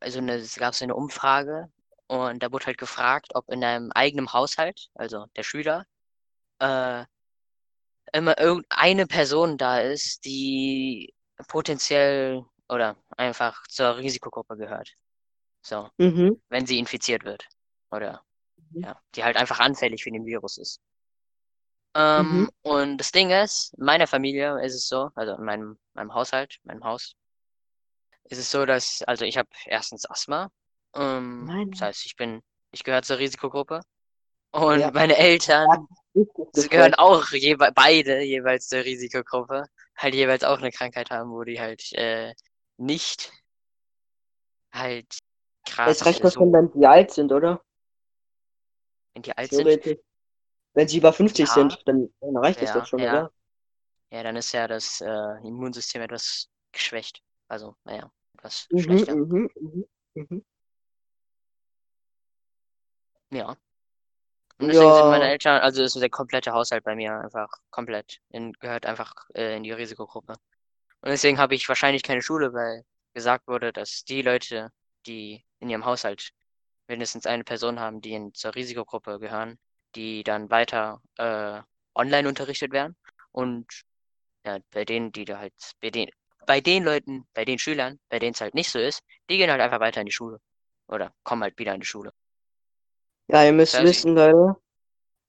[0.00, 1.70] also eine, es gab so eine Umfrage
[2.08, 5.86] und da wurde halt gefragt, ob in einem eigenen Haushalt, also der Schüler,
[6.60, 7.04] äh,
[8.12, 11.14] immer irgendeine Person da ist, die
[11.48, 14.94] potenziell oder einfach zur Risikogruppe gehört.
[15.62, 16.40] So, Mhm.
[16.48, 17.46] wenn sie infiziert wird.
[17.90, 18.24] Oder
[18.70, 18.82] Mhm.
[18.84, 20.80] ja, die halt einfach anfällig für den Virus ist.
[21.94, 22.50] Ähm, Mhm.
[22.62, 26.58] und das Ding ist, in meiner Familie ist es so, also in meinem, meinem Haushalt,
[26.64, 27.14] meinem Haus,
[28.24, 30.50] ist es so, dass, also ich habe erstens Asthma.
[30.94, 31.80] Ähm, das Nein.
[31.80, 33.80] heißt, ich bin, ich gehöre zur Risikogruppe.
[34.52, 34.90] Und Ja.
[34.90, 39.64] meine Eltern Richtig sie gehören auch jewe beide jeweils zur Risikogruppe,
[39.96, 42.34] halt jeweils auch eine Krankheit haben, wo die halt äh,
[42.76, 43.32] nicht
[44.72, 45.06] halt
[45.64, 47.62] Es krass reicht doch schon, so, wenn sie alt sind, oder?
[49.14, 49.98] wenn die alt sind.
[50.74, 53.12] Wenn sie über 50 Ja, sind, dann, dann reicht es ja, doch schon, ja.
[53.12, 53.32] oder?
[54.10, 57.22] Ja, dann ist ja das äh, Immunsystem etwas geschwächt.
[57.48, 59.14] Also, naja, etwas Mhm, schlechter.
[59.16, 60.44] mhm, mhm, mhm.
[63.30, 63.56] Ja.
[64.58, 68.20] Und deswegen sind meine Ja, Eltern, also ist der komplette Haushalt bei mir einfach komplett
[68.30, 70.34] in, gehört einfach äh, in die Risikogruppe.
[71.02, 74.70] Und deswegen habe ich wahrscheinlich keine Schule, weil gesagt wurde, dass die Leute,
[75.06, 76.30] die in ihrem Haushalt
[76.86, 79.58] mindestens eine Person haben, die in, zur Risikogruppe gehören,
[79.96, 81.60] die dann weiter äh,
[81.94, 82.96] online unterrichtet werden.
[83.32, 83.66] Und
[84.46, 86.08] ja, bei denen, die da halt, bei den,
[86.46, 89.50] bei den Leuten, bei den Schülern, bei denen es halt nicht so ist, die gehen
[89.50, 90.38] halt einfach weiter in die Schule.
[90.86, 92.12] Oder kommen halt wieder in die Schule.
[93.28, 94.56] ja, ihr müsst wissen, Leute,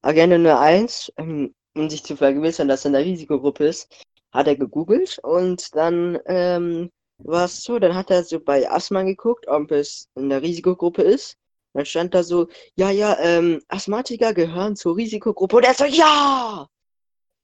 [0.01, 4.47] Agenda Nummer 1, ähm, um sich zu vergewissern, dass er in der Risikogruppe ist, hat
[4.47, 9.47] er gegoogelt und dann ähm, war es so, dann hat er so bei Asthma geguckt,
[9.47, 11.37] ob es in der Risikogruppe ist.
[11.73, 15.57] Dann stand da so, ja, ja, ähm, Asthmatiker gehören zur Risikogruppe.
[15.57, 16.67] Und er so, ja!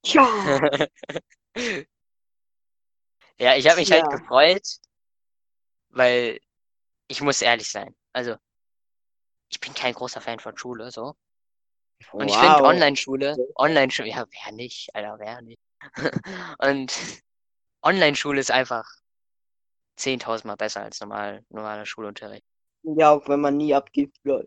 [0.04, 0.60] Ja!
[3.38, 4.16] ja, ich habe mich halt Tja.
[4.18, 4.66] gefreut,
[5.90, 6.40] weil
[7.08, 7.94] ich muss ehrlich sein.
[8.12, 8.36] Also,
[9.48, 11.14] ich bin kein großer Fan von Schule, so.
[12.12, 12.68] Und ich finde Wow.
[12.68, 15.60] Online-Schule, Online-Schule, ja, wer nicht, Alter, wer nicht.
[16.58, 16.92] Und
[17.82, 18.86] Online-Schule ist einfach
[19.96, 22.44] 10.000 Mal besser als normal, normaler Schulunterricht.
[22.82, 24.46] Ja, auch wenn man nie abgibt, lol.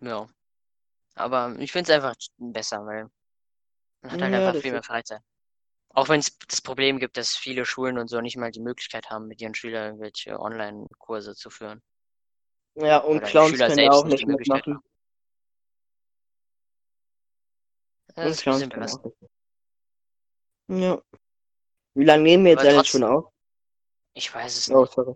[0.00, 0.28] Ja.
[1.16, 3.08] Aber ich finde es einfach besser, weil
[4.02, 4.82] man hat halt Ja, einfach das viel mehr.
[4.82, 5.20] Freizeit.
[5.90, 9.10] Auch wenn es das Problem gibt, dass viele Schulen und so nicht mal die Möglichkeit
[9.10, 11.82] haben, mit ihren Schülern irgendwelche Online-Kurse zu führen.
[12.74, 14.78] Ja, und Oder Clowns können selbst auch nicht mitmachen.
[18.14, 19.16] Das Und ist ein Clowns bisschen können auch nicht.
[20.68, 21.00] Ja.
[21.94, 23.32] Wie lange nehmen wir jetzt Aber eigentlich trotzdem, schon auf?
[24.14, 24.92] ich weiß es Oh, nicht.
[24.92, 25.14] sorry.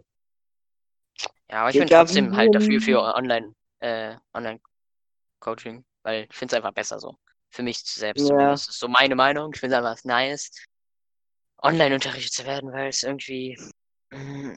[1.51, 6.57] Ja, aber ich bin trotzdem halt dafür für Online, äh, Online-Coaching, weil ich finde es
[6.57, 7.17] einfach besser so.
[7.51, 8.29] Für mich selbst Ja.
[8.29, 8.69] zumindest.
[8.69, 9.53] Das ist so meine Meinung.
[9.55, 10.51] Ich finde es einfach nice,
[11.63, 13.57] online unterrichtet zu werden, weil es irgendwie.
[14.13, 14.57] mm,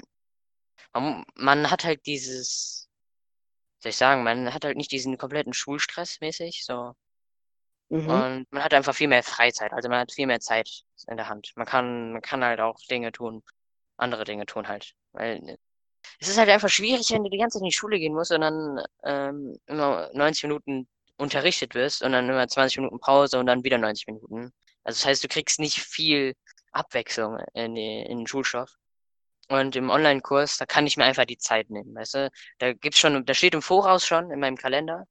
[0.93, 2.87] Man, man hat halt dieses,
[3.79, 6.93] soll ich sagen, man hat halt nicht diesen kompletten Schulstress mäßig, so.
[7.89, 8.07] Mhm.
[8.07, 10.69] Und man hat einfach viel mehr Freizeit, also man hat viel mehr Zeit
[11.07, 11.51] in der Hand.
[11.55, 13.43] Man kann, man kann halt auch Dinge tun,
[13.97, 14.93] andere Dinge tun halt.
[15.11, 15.57] Weil
[16.19, 18.31] es ist halt einfach schwierig, wenn du die ganze Zeit in die Schule gehen musst
[18.31, 23.47] und dann ähm, immer 90 Minuten unterrichtet wirst und dann immer 20 Minuten Pause und
[23.47, 24.53] dann wieder 90 Minuten.
[24.83, 26.35] Also das heißt, du kriegst nicht viel
[26.71, 28.71] Abwechslung in, in den Schulstoff.
[29.49, 32.31] Und im Online-Kurs, da kann ich mir einfach die Zeit nehmen, weißt du?
[32.59, 35.05] Da gibt's schon, da steht im Voraus schon in meinem Kalender,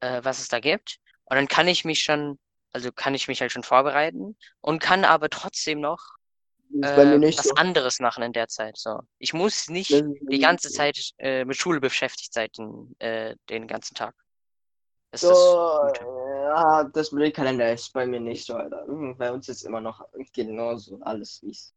[0.00, 0.98] äh, was es da gibt.
[1.26, 2.38] Und dann kann ich mich schon,
[2.72, 6.00] also kann ich mich halt schon vorbereiten und kann aber trotzdem noch
[6.82, 7.54] äh, nicht was so.
[7.54, 8.76] anderes machen in der Zeit.
[8.76, 9.00] So.
[9.18, 10.76] Ich muss nicht die ganze so.
[10.76, 14.14] Zeit äh, mit Schule beschäftigt sein, den, äh, den ganzen Tag.
[15.10, 16.04] Das ist das So, Gute.
[16.04, 18.84] ja, das mit dem Kalender ist bei mir nicht so, Alter.
[18.86, 21.72] Hm, Bei uns ist immer noch genauso alles wie es.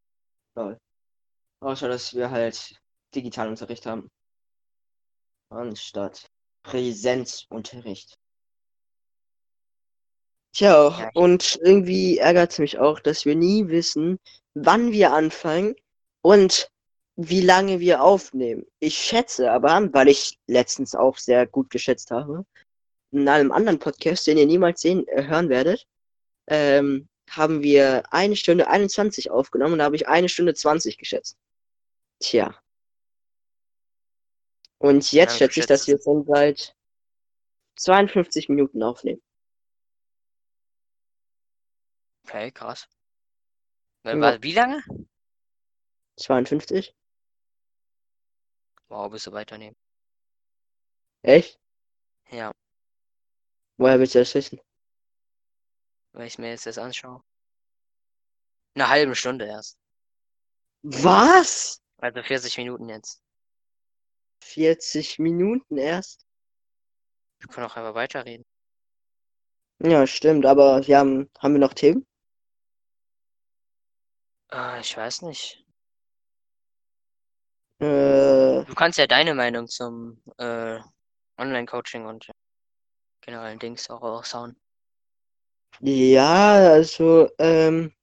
[1.59, 2.75] Außer, dass wir halt
[3.13, 4.09] Digitalunterricht haben.
[5.49, 6.25] Anstatt
[6.63, 8.16] Präsenzunterricht.
[10.57, 14.17] Tja, und irgendwie ärgert es mich auch, dass wir nie wissen,
[14.55, 15.75] wann wir anfangen
[16.21, 16.71] und
[17.15, 18.65] wie lange wir aufnehmen.
[18.79, 22.43] Ich schätze aber, weil ich letztens auch sehr gut geschätzt habe,
[23.11, 25.85] in einem anderen Podcast, den ihr niemals sehen, äh, hören werdet,
[26.47, 31.37] ähm, haben wir eine Stunde 21 aufgenommen und da habe ich eine Stunde 20 geschätzt.
[32.17, 32.59] Tja.
[34.79, 36.73] Und jetzt ja, schätze ich, dass wir schon seit
[37.75, 39.21] 52 Minuten aufnehmen.
[42.27, 42.87] Okay, krass.
[44.03, 44.83] Ja, war- Wie lange?
[46.17, 46.93] 52?
[48.89, 49.75] Wow, bist du weiternehmen.
[51.23, 51.59] Echt?
[52.31, 52.51] Ja,
[53.77, 54.59] Woher willst du das wissen?
[56.13, 57.21] wenn ich mir jetzt das anschaue.
[58.73, 59.77] Eine halbe Stunde erst.
[60.81, 61.79] Was?
[61.97, 63.21] Also 40 Minuten jetzt.
[64.41, 66.25] 40 Minuten erst?
[67.39, 68.45] Wir können auch einfach weiterreden.
[69.79, 72.06] Ja, stimmt, aber wir haben, haben wir noch Themen?
[74.51, 75.63] Äh, ich weiß nicht.
[77.79, 80.79] Äh, Du kannst ja deine Meinung zum äh,
[81.37, 82.29] Online-Coaching und
[83.21, 84.55] generellen Dings auch raushauen.
[85.79, 87.93] Ja, also, ähm,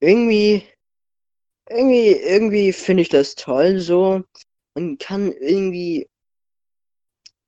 [0.00, 0.68] irgendwie,
[1.68, 4.22] irgendwie, irgendwie finde ich das toll so.
[4.74, 6.08] Man kann irgendwie,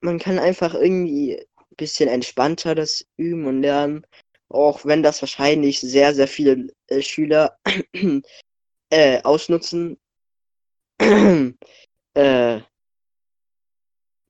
[0.00, 4.06] man kann einfach irgendwie ein bisschen entspannter das üben und lernen,
[4.50, 7.56] auch wenn das wahrscheinlich sehr, sehr viele äh, Schüler
[8.90, 9.98] äh, ausnutzen.
[12.14, 12.60] äh,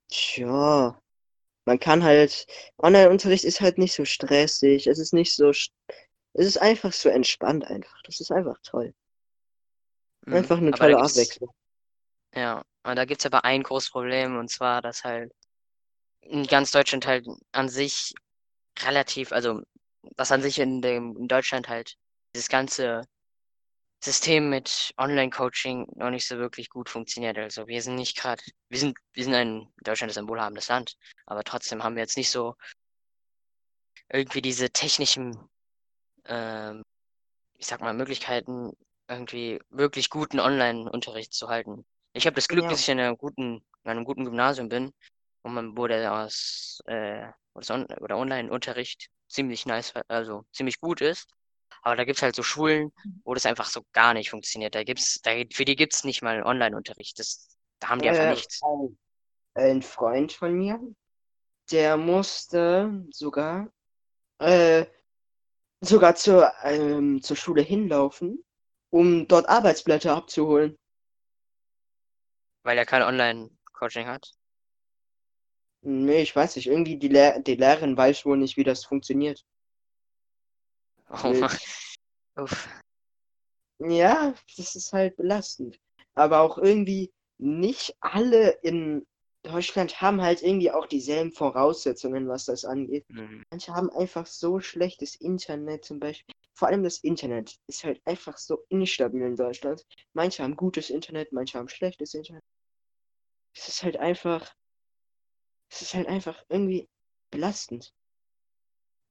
[0.09, 1.01] tja,
[1.65, 2.45] man kann halt,
[2.77, 5.69] Online-Unterricht ist halt nicht so stressig, es ist nicht so, es
[6.33, 8.01] ist einfach so entspannt einfach.
[8.03, 8.93] Das ist einfach toll.
[10.25, 10.35] Mhm.
[10.35, 11.51] Einfach eine Aber tolle Abwechslung.
[12.35, 15.33] ja, und da gibt's aber ein großes Problem, und zwar, dass halt
[16.21, 18.13] in ganz Deutschland halt an sich
[18.79, 19.61] relativ, also
[20.15, 21.97] dass an sich in dem in Deutschland halt
[22.33, 23.03] dieses ganze
[24.03, 27.37] System mit Online-Coaching noch nicht so wirklich gut funktioniert.
[27.37, 30.97] Also wir sind nicht gerade, wir sind, wir sind ein, Deutschland ist ein wohlhabendes Land,
[31.27, 32.55] aber trotzdem haben wir jetzt nicht so
[34.09, 35.37] irgendwie diese technischen,
[36.25, 36.83] ähm,
[37.57, 38.71] ich sag mal, Möglichkeiten,
[39.07, 41.85] irgendwie wirklich guten Online-Unterricht zu halten.
[42.13, 44.93] Ich habe das Glück, Ja, dass ich in einer guten, in einem guten Gymnasium bin
[45.43, 47.59] und man wurde aus äh, wo
[48.01, 51.27] oder Online-Unterricht ziemlich nice, also ziemlich gut ist.
[51.83, 52.91] Aber da gibt's halt so Schulen,
[53.23, 54.75] wo das einfach so gar nicht funktioniert.
[54.75, 57.17] Da gibt's, da, für die gibt's nicht mal Online-Unterricht.
[57.17, 58.61] Das, da haben die einfach äh, nichts.
[58.63, 58.97] ein,
[59.55, 60.79] ein Freund von mir,
[61.71, 63.71] der musste sogar,
[64.39, 64.85] äh,
[65.79, 68.43] sogar zur, ähm, zur Schule hinlaufen,
[68.91, 70.77] um dort Arbeitsblätter abzuholen.
[72.63, 74.33] Weil er kein Online-Coaching hat.
[75.83, 79.43] Nee, ich weiß nicht, irgendwie die, Lehr die Lehrerin weiß wohl nicht, wie das funktioniert.
[81.09, 81.47] Oh,
[82.35, 82.69] uff.
[83.79, 85.79] ja, das ist halt belastend.
[86.13, 89.05] Aber auch irgendwie nicht alle in
[89.43, 93.05] Deutschland haben halt irgendwie auch dieselben Voraussetzungen, was das angeht.
[93.09, 93.43] Hm.
[93.49, 96.33] Manche haben einfach so schlechtes Internet zum Beispiel.
[96.53, 99.83] Vor allem das Internet ist halt einfach so instabil in Deutschland.
[100.13, 102.43] Manche haben gutes Internet, manche haben schlechtes Internet.
[103.55, 104.53] Es ist halt einfach,
[105.71, 106.87] es ist halt einfach irgendwie
[107.31, 107.93] belastend.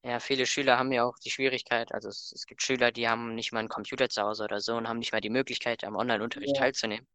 [0.02, 3.34] Ja, viele Schüler haben ja auch die Schwierigkeit, also es, es gibt Schüler, die haben
[3.34, 5.94] nicht mal einen Computer zu Hause oder so und haben nicht mal die Möglichkeit, am
[5.96, 7.06] Online-Unterricht Ja, teilzunehmen.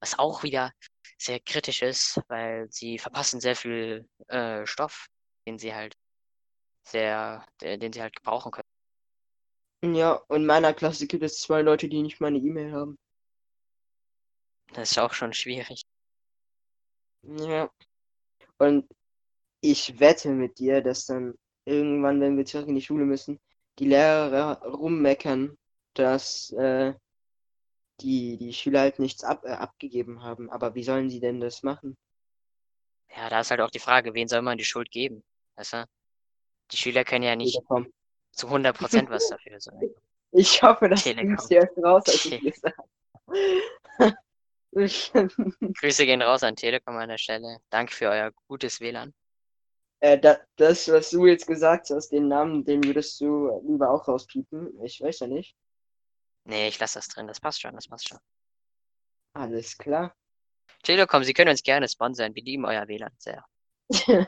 [0.00, 0.72] Was auch wieder
[1.18, 5.08] sehr kritisch ist, weil sie verpassen sehr viel äh, Stoff,
[5.46, 5.94] den sie halt
[6.84, 8.68] sehr, den sie halt gebrauchen können.
[9.84, 12.98] ja, und in meiner Klasse gibt es zwei Leute, die nicht mal eine E-Mail haben.
[14.74, 15.84] Das ist auch schon schwierig.
[17.22, 17.70] Ja,
[18.58, 18.86] und
[19.60, 23.40] ich wette mit dir, dass dann irgendwann, wenn wir zurück in die Schule müssen,
[23.78, 25.56] die Lehrer rummeckern,
[25.94, 26.94] dass äh,
[28.00, 30.50] die, die Schüler halt nichts ab, äh, abgegeben haben.
[30.50, 31.96] Aber wie sollen sie denn das machen?
[33.16, 35.22] Ja, da ist halt auch die Frage, wen soll man die Schuld geben?
[35.56, 35.86] Weißt du?
[36.72, 37.92] Die Schüler können ja nicht Telekom.
[38.32, 39.60] zu 100% was dafür.
[39.60, 39.70] So.
[40.36, 41.36] Ich hoffe, das Telekom.
[41.36, 42.76] bringst du erst raus, als ich gesagt
[43.98, 44.16] habe.
[45.80, 47.58] Grüße gehen raus an Telekom an der Stelle.
[47.70, 49.14] Danke für euer gutes WLAN.
[50.00, 54.06] äh, da, das, was du jetzt gesagt hast, den Namen, den würdest du lieber auch
[54.08, 54.82] rauspiepen.
[54.82, 55.56] Ich weiß ja nicht.
[56.44, 57.26] Nee, ich lasse das drin.
[57.26, 58.18] Das passt schon, das passt schon.
[59.32, 60.14] Alles klar.
[60.82, 62.34] Telekom, Sie können uns gerne sponsern.
[62.34, 63.44] Wir lieben euer WLAN sehr.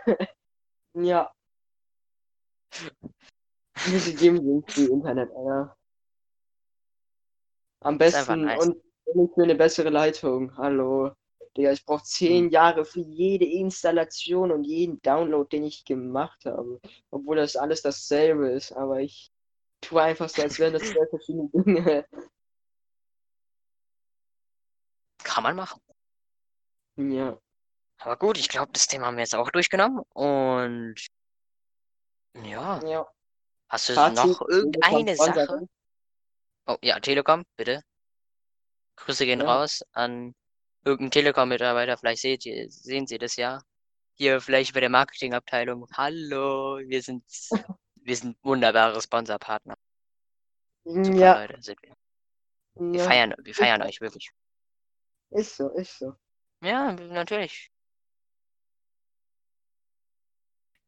[0.95, 1.31] ja.
[3.85, 5.77] Bitte geben Sie uns die Internet, Alter.
[7.81, 8.67] Am Ist einfach besten nice.
[8.67, 10.57] und ich für eine bessere Leitung.
[10.57, 11.12] Hallo.
[11.57, 16.81] Digga, ich brauche zehn Jahre für jede Installation und jeden Download, den ich gemacht habe.
[17.11, 19.33] Obwohl das alles dasselbe ist, aber ich
[19.81, 22.07] tue einfach so, als wären das zwei verschiedene Dinge.
[25.23, 25.81] Kann man machen.
[26.97, 27.38] Ja.
[27.99, 30.03] Aber gut, ich glaube, das Thema haben wir jetzt auch durchgenommen.
[30.12, 30.97] Und
[32.45, 33.07] ja, Ja.
[33.69, 35.66] hast du Fazit, noch irgendeine Sache?
[36.66, 37.83] Oh, ja, Telekom, bitte.
[38.97, 39.47] Grüße gehen Ja.
[39.47, 40.35] raus an
[40.85, 41.97] irgendeinen Telekom-Mitarbeiter.
[41.99, 43.61] Vielleicht seht ihr, sehen Sie das ja.
[44.15, 45.87] Hier vielleicht bei der Marketingabteilung.
[45.93, 47.25] Hallo, wir sind,
[47.97, 49.77] wir sind wunderbare Sponsorpartner.
[50.85, 51.97] Super Ja, Leute sind wir.
[52.75, 53.07] Wir ja.
[53.07, 54.31] feiern, wir feiern euch wirklich.
[55.31, 56.15] Ist so, ist so.
[56.63, 57.71] Ja, natürlich.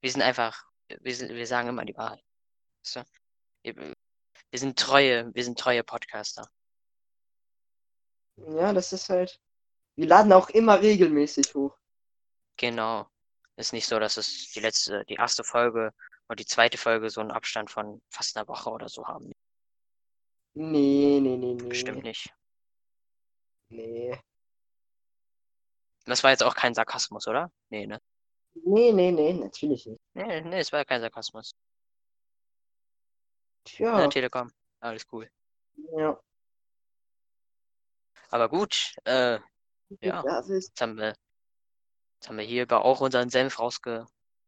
[0.01, 0.64] Wir sind einfach,
[1.01, 2.23] wir, sind, wir sagen immer die Wahrheit.
[3.62, 6.49] Wir, wir sind treue, wir sind treue Podcaster.
[8.46, 9.40] Ja, das ist halt.
[9.96, 11.77] Wir laden auch immer regelmäßig hoch.
[12.57, 13.07] Genau.
[13.57, 15.92] Ist nicht so, dass es die letzte, die erste Folge
[16.29, 19.33] und die zweite Folge so einen Abstand von fast einer Woche oder so haben.
[20.55, 21.68] Nee, nee, nee, nee.
[21.68, 22.33] Bestimmt nicht.
[23.68, 24.18] Nee.
[26.05, 27.51] Das war jetzt auch kein Sarkasmus, oder?
[27.68, 28.01] Nee, ne?
[28.55, 30.01] Nee, nee, nee, natürlich nicht.
[30.14, 31.55] Nee, nee, es war kein Sarkasmus.
[33.64, 34.51] Tja, Ne, Telekom.
[34.81, 35.29] Alles cool.
[35.96, 36.18] ja.
[38.29, 39.38] Aber gut, äh,
[40.01, 40.23] Ja.
[40.47, 41.14] Jetzt haben wir,
[42.17, 44.07] jetzt haben wir hier über auch unseren Senf rausge,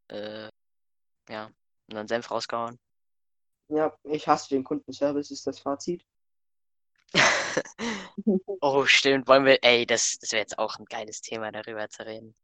[0.08, 0.48] äh,
[1.28, 1.50] ja,
[1.88, 2.78] unseren Senf rausgehauen.
[3.68, 6.04] ja, ich hasse den Kundenservice, ist das Fazit.
[8.60, 9.26] Oh, stimmt.
[9.28, 12.34] Wollen wir, ey, das, das wäre jetzt auch ein geiles Thema, darüber zu reden.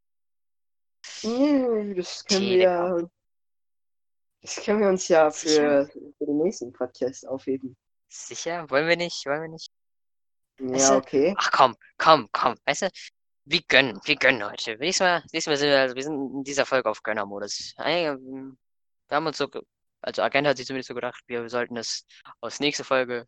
[1.02, 2.96] Das können Telekom.
[2.98, 3.10] wir,
[4.40, 7.76] das können wir uns ja für, für den nächsten Podcast aufheben.
[8.08, 8.68] Sicher?
[8.70, 9.26] Wollen wir nicht?
[9.26, 9.65] Wollen wir nicht?
[10.58, 11.34] Weißt Ja, du, okay.
[11.38, 12.54] Ach komm, komm, komm.
[12.64, 12.88] Weißt du,
[13.44, 14.76] wir gönnen, wir gönnen heute.
[14.78, 17.74] Diesmal, diesmal sind wir, also wir sind in dieser Folge auf Gönnermodus.
[17.78, 18.58] Ähm,
[19.08, 19.48] Wir haben uns so,
[20.00, 22.06] also Agent hat sich zumindest so gedacht, wir sollten es
[22.40, 23.24] aus nächste Folge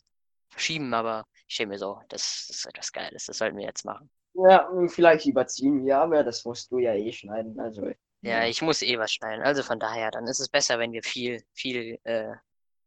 [0.49, 3.85] verschieben, aber ich stelle mir so, das, das ist etwas Geiles, das sollten wir jetzt
[3.85, 4.11] machen.
[4.35, 7.59] Ja, vielleicht überziehen wir, aber das musst du ja eh schneiden.
[7.61, 7.91] Also,
[8.23, 11.03] Ja, ich muss eh was schneiden, also von daher, dann ist es besser, wenn wir
[11.03, 12.35] viel, viel, äh,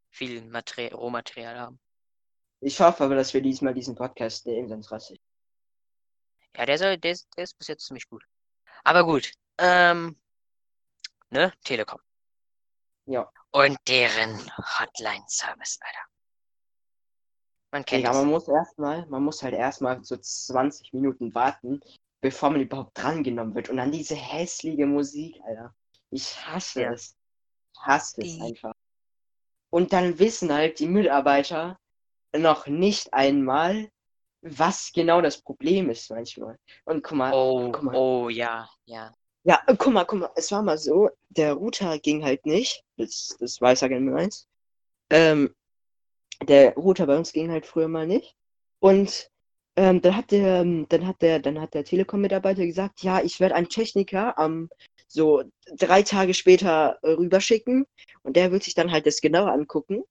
[0.09, 1.79] viel Materi Rohmaterial haben.
[2.61, 5.21] Ich hoffe aber, dass wir diesmal diesen Podcast nehmen, sonst raste ich.
[6.55, 8.23] Ja, der soll, der ist, der ist bis jetzt ziemlich gut.
[8.83, 10.19] Aber gut, ähm,
[11.29, 11.99] ne, Telekom.
[13.05, 13.29] Ja.
[13.51, 16.05] Und deren Hotline-Service, Alter.
[17.71, 18.17] Man kennt Ja, das.
[18.17, 21.79] man muss erstmal, man muss halt erstmal so 20 Minuten warten,
[22.21, 23.69] bevor man überhaupt drangenommen wird.
[23.69, 25.73] Und dann diese hässliche Musik, Alter.
[26.09, 26.91] Ich hasse Ja.
[26.93, 27.15] es.
[27.73, 28.73] Ich hasse es Die- einfach.
[29.69, 31.79] Und dann wissen halt die Mitarbeiter
[32.35, 33.89] noch nicht einmal,
[34.41, 36.57] was genau das Problem ist manchmal.
[36.85, 37.95] Und guck mal, Oh, guck mal.
[37.95, 39.13] oh, ja, ja.
[39.43, 42.83] Ja, äh, guck mal, guck mal, es war mal so, der Router ging halt nicht,
[42.97, 44.47] das, das weiß Agent Nummer 1.
[45.09, 45.55] Ähm,
[46.47, 48.35] der Router bei uns ging halt früher mal nicht.
[48.79, 49.29] Und
[49.75, 53.39] ähm, dann hat der, ähm, dann hat der, dann hat der Telekom-Mitarbeiter gesagt, ja, ich
[53.39, 54.69] werde einen Techniker am
[55.07, 55.43] so
[55.77, 57.85] drei Tage später äh, rüberschicken
[58.23, 60.03] und der wird sich dann halt das genauer angucken.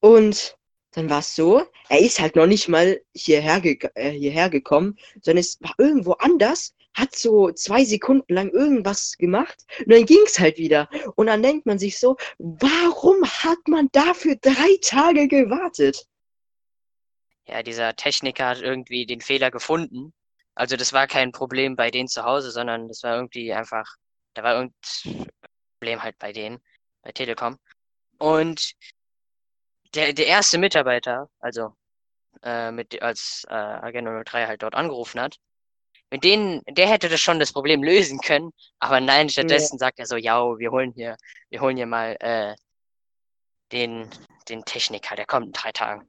[0.00, 0.56] Und
[0.96, 4.98] dann war es so, er ist halt noch nicht mal hierher, ge äh, hierher gekommen,
[5.20, 10.22] sondern es war irgendwo anders, hat so zwei Sekunden lang irgendwas gemacht und dann ging
[10.24, 10.88] es halt wieder.
[11.14, 16.06] Und dann denkt man sich so, warum hat man dafür drei Tage gewartet?
[17.46, 20.14] Ja, dieser Techniker hat irgendwie den Fehler gefunden.
[20.54, 23.96] Also das war kein Problem bei denen zu Hause, sondern das war irgendwie einfach,
[24.32, 25.26] da war irgendein
[25.74, 26.58] Problem halt bei denen,
[27.02, 27.58] bei Telekom.
[28.16, 28.72] Und
[29.96, 31.74] der, der erste Mitarbeiter, also
[32.42, 35.36] äh, mit, als äh, Agent 03 halt dort angerufen hat,
[36.10, 40.06] mit denen, der hätte das schon das Problem lösen können, aber nein, stattdessen sagt er
[40.06, 41.16] so, ja, wir holen hier,
[41.48, 42.54] wir holen hier mal äh,
[43.72, 44.08] den,
[44.48, 46.06] den Techniker, der kommt in drei Tagen.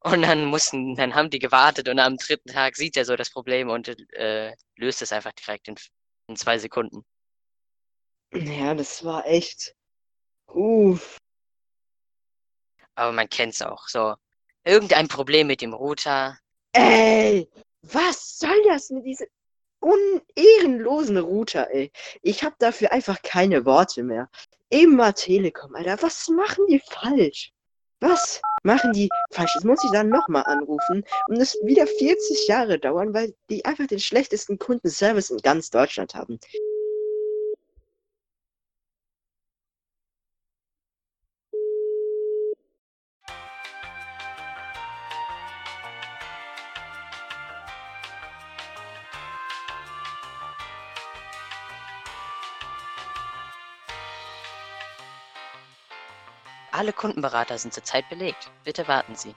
[0.00, 3.30] Und dann mussten, dann haben die gewartet und am dritten Tag sieht er so das
[3.30, 5.76] Problem und äh, löst es einfach direkt in,
[6.28, 7.04] in zwei Sekunden.
[8.32, 9.74] Ja, das war echt.
[10.46, 11.18] Uff.
[12.94, 13.88] Aber man kennt's auch.
[13.88, 14.14] So,
[14.64, 16.38] irgendein Problem mit dem Router.
[16.72, 17.48] Ey,
[17.82, 19.26] was soll das mit diesem
[19.80, 21.92] unehrenlosen Router, ey?
[22.22, 24.28] Ich hab dafür einfach keine Worte mehr.
[24.70, 26.02] Immer Telekom, Alter.
[26.02, 27.52] Was machen die falsch?
[28.00, 29.52] Was machen die falsch?
[29.54, 33.86] Jetzt muss ich dann nochmal anrufen und es wieder 40 Jahre dauern, weil die einfach
[33.86, 36.38] den schlechtesten Kundenservice in ganz Deutschland haben.
[56.76, 58.50] Alle Kundenberater sind zurzeit belegt.
[58.64, 59.32] Bitte warten Sie.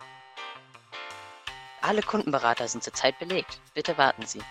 [1.83, 3.61] Alle Kundenberater sind zurzeit belegt.
[3.75, 4.41] Bitte warten Sie.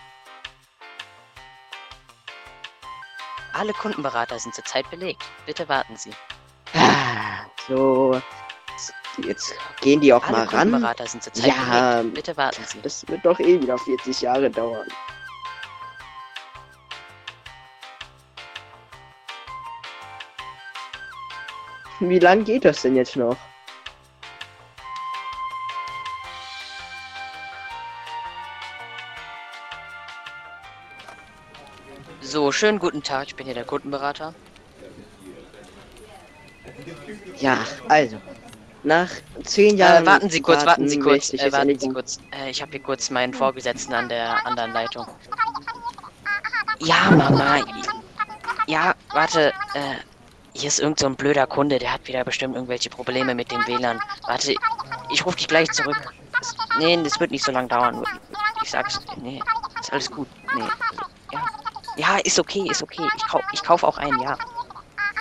[3.51, 5.21] Alle Kundenberater sind zurzeit belegt.
[5.45, 6.11] Bitte warten Sie.
[6.75, 8.21] Ah, So,
[9.17, 10.59] jetzt gehen die auch Alle mal ran.
[10.71, 12.15] Kundenberater sind zurzeit Ja, belegt.
[12.15, 12.81] Bitte warten Sie.
[12.81, 14.87] Das wird doch eh wieder 40 Jahre dauern.
[21.99, 23.37] Wie lang geht das denn jetzt noch?
[32.21, 33.27] So, schönen guten Tag.
[33.27, 34.33] Ich bin hier der Kundenberater.
[37.37, 38.17] Ja, also.
[38.83, 39.09] Nach
[39.43, 40.03] zehn Jahren.
[40.03, 41.33] Äh, warten Sie kurz, warten Sie kurz.
[41.33, 42.19] Äh, warten Sie kurz.
[42.31, 45.07] Äh, ich habe hier kurz meinen Vorgesetzten an der anderen Leitung.
[46.79, 47.59] Ja, Mama.
[48.67, 49.51] Ja, warte.
[49.73, 49.95] Äh,
[50.57, 53.65] hier ist irgend so ein blöder Kunde, der hat wieder bestimmt irgendwelche Probleme mit dem
[53.67, 54.01] WLAN.
[54.25, 54.55] Warte,
[55.11, 56.13] ich rufe dich gleich zurück.
[56.37, 58.03] Das, nee, das wird nicht so lange dauern.
[58.63, 58.99] Ich sag's.
[59.17, 59.41] Nee,
[59.79, 60.27] ist alles gut.
[60.55, 60.63] Nee,
[61.31, 61.45] ja.
[61.97, 63.07] Ja, ist okay, ist okay.
[63.15, 64.35] Ich, kau ich kauf auch einen, ja.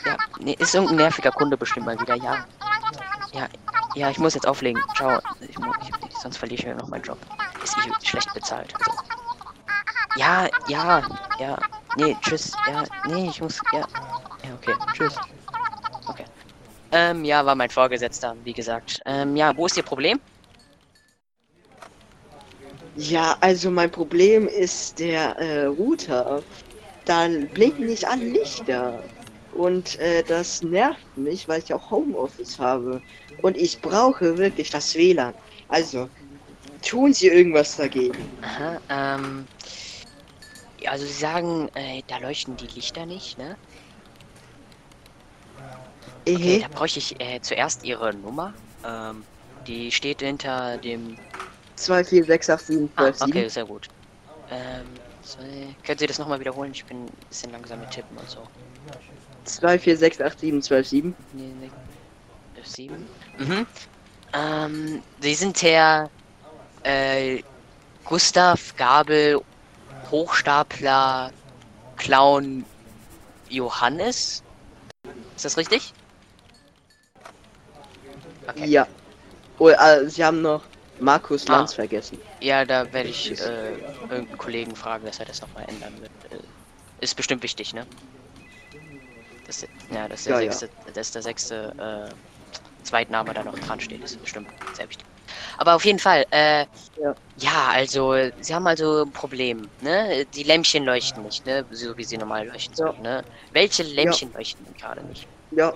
[0.07, 2.45] Ja, nee, ist irgendein nerviger Kunde bestimmt mal wieder, ja.
[3.33, 3.49] Ja,
[3.95, 4.83] Ja, ich muss jetzt auflegen.
[4.95, 5.21] Ciao.
[5.41, 7.19] Ich, ich, sonst verliere ich mir noch meinen Job.
[7.63, 8.73] Ist eh schlecht bezahlt.
[8.79, 8.93] Also.
[10.17, 11.03] Ja, ja,
[11.39, 11.59] ja.
[11.97, 12.53] Nee, tschüss.
[12.71, 13.61] Ja, nee, ich muss.
[13.73, 13.86] Ja.
[14.67, 14.79] Okay.
[14.95, 15.15] Tschüss.
[16.09, 16.25] Okay.
[16.93, 19.01] Ähm, ja, war mein Vorgesetzter, wie gesagt.
[19.07, 20.21] Ähm, ja, wo ist Ihr Problem?
[22.97, 26.43] Ja, also mein Problem ist der äh, Router.
[27.05, 29.03] Da blinken nicht alle Lichter.
[29.53, 33.01] Und äh, das nervt mich, weil ich auch Homeoffice habe.
[33.43, 35.35] Und ich brauche wirklich das WLAN.
[35.69, 36.09] Also,
[36.83, 38.17] tun Sie irgendwas dagegen.
[38.43, 39.47] Aha, ähm.
[40.81, 43.57] Ja, also Sie sagen, äh, da leuchten die Lichter nicht, ne?
[46.29, 46.61] Okay, Ehe.
[46.61, 48.55] da bräuchte ich äh, zuerst Ihre Nummer.
[48.83, 49.25] Ähm,
[49.67, 51.17] die steht hinter dem
[51.77, 53.87] 24687 Ah, okay, sehr gut.
[54.49, 55.77] Ähm, zwei...
[55.83, 56.73] Können Sie das nochmal wiederholen?
[56.73, 58.49] Ich bin ein bisschen langsam mit Tippen und so.
[59.45, 61.73] 24687 Nee, nee.
[62.57, 63.09] F7.
[63.39, 63.67] Mhm.
[64.33, 66.11] Ähm, Sie sind Herr
[66.83, 67.43] äh,
[68.05, 69.41] Gustav Gabel
[70.11, 71.33] Hochstapler
[71.97, 72.67] Clown
[73.49, 74.43] Johannes?
[75.37, 75.96] Ist das richtig?
[78.49, 78.67] Okay.
[78.69, 78.87] Ja.
[79.59, 80.65] Oh, äh, Sie haben noch
[80.99, 81.53] Markus Ah.
[81.59, 82.21] Lanz vergessen.
[82.43, 83.79] Ja, da werde ich äh,
[84.09, 86.13] irgendeinen Kollegen fragen, dass er das nochmal ändern wird.
[86.31, 86.39] Äh,
[87.01, 87.87] ist bestimmt wichtig, ne?
[89.45, 90.51] Das, ja, dass der Ja, ja.
[90.53, 92.17] sechste, dass der sechste äh,
[92.83, 95.07] Zweitname da noch dran steht, ist bestimmt sehr wichtig.
[95.59, 96.67] Aber auf jeden Fall, äh,
[96.97, 97.15] Ja.
[97.37, 100.27] ja, also, sie haben also ein Problem, ne?
[100.27, 101.67] Die Lämpchen leuchten nicht, ne?
[101.71, 102.87] So wie sie normal leuchten Ja.
[102.87, 103.25] sollen, ne?
[103.53, 105.29] Welche Lämpchen leuchten gerade nicht?
[105.51, 105.73] Ja.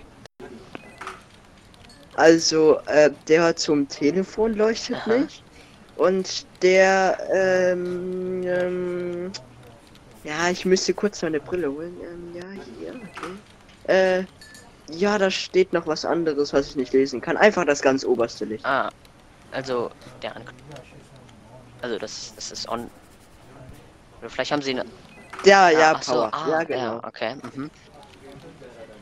[2.14, 5.16] Also, äh, der zum Telefon leuchtet Aha.
[5.16, 5.44] nicht.
[5.96, 9.32] Und der, ähm, ähm,
[10.24, 11.96] ja, ich müsste kurz meine Brille holen.
[12.00, 13.88] Ähm, ja, hier, okay.
[13.92, 14.24] Äh,
[14.92, 17.36] ja, da steht noch was anderes, was ich nicht lesen kann.
[17.36, 18.64] Einfach das ganz oberste Licht.
[18.64, 18.90] Ah,
[19.52, 19.90] also,
[20.22, 20.44] der An
[21.82, 22.90] Also, das, das ist on.
[24.20, 24.84] Oder vielleicht haben sie eine.
[25.44, 26.34] Ja, ja, ach so, Power.
[26.34, 27.00] ah, ja, genau.
[27.02, 27.36] okay.
[27.54, 27.70] Mhm.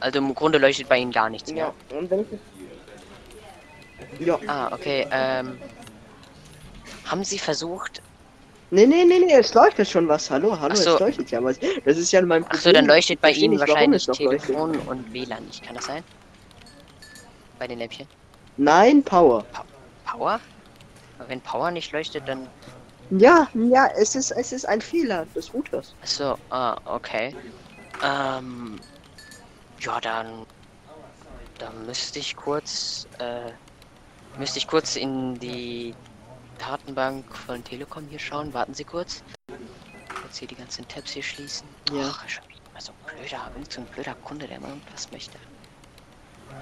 [0.00, 1.74] Also im Grunde leuchtet bei Ihnen gar nichts mehr.
[1.90, 2.26] Ja, und wenn ich
[4.16, 4.38] Ja.
[4.46, 5.06] Ah, okay.
[5.10, 5.58] Ähm,
[7.04, 8.02] haben Sie versucht?
[8.70, 10.30] Nee, nee, nee, nee, es leuchtet schon was.
[10.30, 10.94] Hallo, hallo, so.
[10.94, 11.58] es leuchtet ja was.
[11.84, 12.62] Das ist ja mein Ach Problem.
[12.62, 14.46] so, dann leuchtet bei Ihnen wahrscheinlich noch leuchtet.
[14.46, 15.62] Telefon und WLAN nicht.
[15.64, 16.04] Kann das sein?
[17.58, 18.06] Bei den Lämpchen?
[18.56, 19.46] Nein, Power.
[20.04, 20.40] Power?
[21.18, 22.50] Aber wenn Power nicht leuchtet, dann.
[23.10, 25.94] Ja, ja, es ist, es ist ein Fehler des Routers.
[26.02, 27.34] Ach so, ah, okay.
[28.02, 28.78] Ähm,
[29.80, 30.44] ja, dann.
[31.56, 33.08] Dann müsste ich kurz.
[33.18, 33.50] Äh,
[34.38, 35.94] müsste ich kurz in die
[36.58, 38.52] Datenbank von Telekom hier schauen.
[38.54, 39.22] Warten Sie kurz.
[40.20, 41.66] Kurz hier die ganzen Tabs hier schließen.
[41.92, 42.10] Ja.
[42.10, 45.38] Ach, schon wieder so ein blöder, irgend so ein blöder Kunde, der mal irgendwas möchte.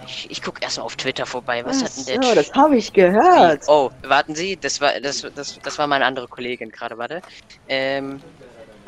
[0.05, 1.65] Ich, ich guck erstmal auf Twitter vorbei.
[1.65, 3.63] Was hat denn der so, das habe ich gehört.
[3.67, 7.23] Oh, warten Sie, das war das, das, das war meine andere Kollegin gerade, warte.
[7.69, 8.21] Ähm,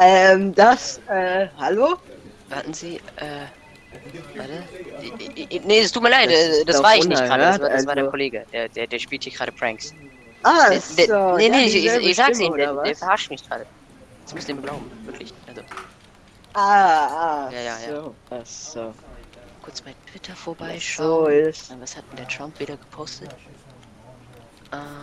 [0.01, 1.97] Ähm, das, äh, hallo?
[2.49, 3.47] warten Sie, äh,
[4.37, 4.69] warte.
[5.65, 7.69] Nee, es tut mir leid, Das äh, ist das war ich nicht gerade, das, war-
[7.71, 8.11] das war der also.
[8.11, 9.93] Kollege, der, der, der spielt hier gerade Pranks.
[10.43, 13.31] Ah, Der- so, der, nee, ja, nee, ich, ich, ich sag's Ihnen, der, der verarscht
[13.31, 13.65] mich gerade.
[14.25, 15.33] Das müsst ihr mir glauben, wirklich.
[15.47, 15.63] Also,
[16.55, 18.03] Ah, ah, Ja, ja, ja.
[18.03, 18.95] so, ach so.
[19.61, 21.33] kurz bei Twitter So vorbeischauen.
[21.33, 21.71] ist.
[21.71, 23.35] Äh, Was hat denn der Trump wieder gepostet?
[24.73, 25.03] Äh,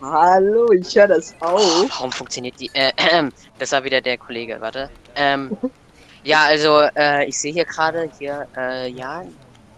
[0.00, 1.88] Hallo, ich höre das Oh, auch.
[1.88, 2.70] warum funktioniert die?
[2.74, 4.90] Äh, ähm, das war wieder der Kollege, warte.
[5.14, 5.54] Ähm,
[6.24, 9.24] ja, also äh, ich sehe hier gerade, hier, äh, ja,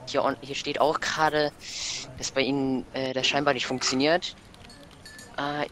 [0.08, 1.52] hier, on, hier steht auch gerade,
[2.16, 4.36] dass bei Ihnen äh, das scheinbar nicht funktioniert.
[5.38, 5.66] Äh,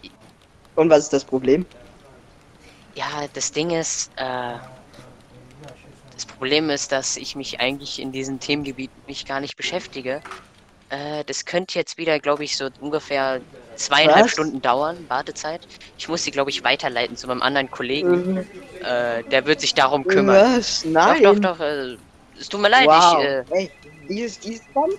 [0.77, 1.67] Und was ist das Problem?
[2.95, 4.59] ja, das Ding ist, äh,
[6.13, 10.23] das Problem ist, dass ich mich eigentlich in diesem Themengebiet mich gar nicht beschäftige.
[10.91, 13.43] Äh, das könnte jetzt wieder, glaube ich, so ungefähr
[13.77, 14.33] zweieinhalb Was?
[14.33, 15.67] Stunden dauern, Wartezeit.
[15.97, 18.39] Ich muss sie, glaube ich, weiterleiten zu meinem anderen Kollegen.
[18.39, 18.51] Ähm,
[18.81, 20.37] Äh, der wird sich darum kümmern.
[20.37, 20.85] Was?
[20.85, 21.23] Nein.
[21.23, 21.61] Doch, doch, doch.
[21.61, 21.97] Äh,
[22.39, 23.19] es tut mir leid, wow.
[23.19, 23.25] ich.
[23.25, 23.71] Äh, Ey,
[24.09, 24.93] dieses, dieses Band?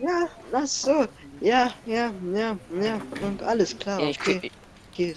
[0.00, 1.06] Ja, ach so.
[1.40, 3.00] Ja, ja, ja, ja.
[3.20, 4.00] Und alles klar.
[4.00, 4.50] ja, ich, okay.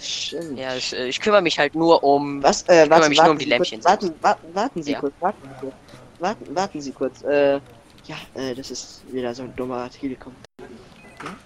[0.00, 0.58] stimmt.
[0.58, 2.42] ja, ich, äh, ich kümmere mich halt nur um.
[2.42, 2.62] Was?
[2.62, 5.00] Äh, kümmere warten, mich nur um die Sie Lämpchen Kurz, warten, warten, warten Sie Ja.
[5.00, 5.76] kurz, warten Sie kurz.
[6.18, 7.22] Warten, warten Sie kurz.
[7.22, 7.60] Äh,
[8.04, 10.36] ja, äh, das ist wieder so ein dummer Telekom.
[11.22, 11.36] Ja?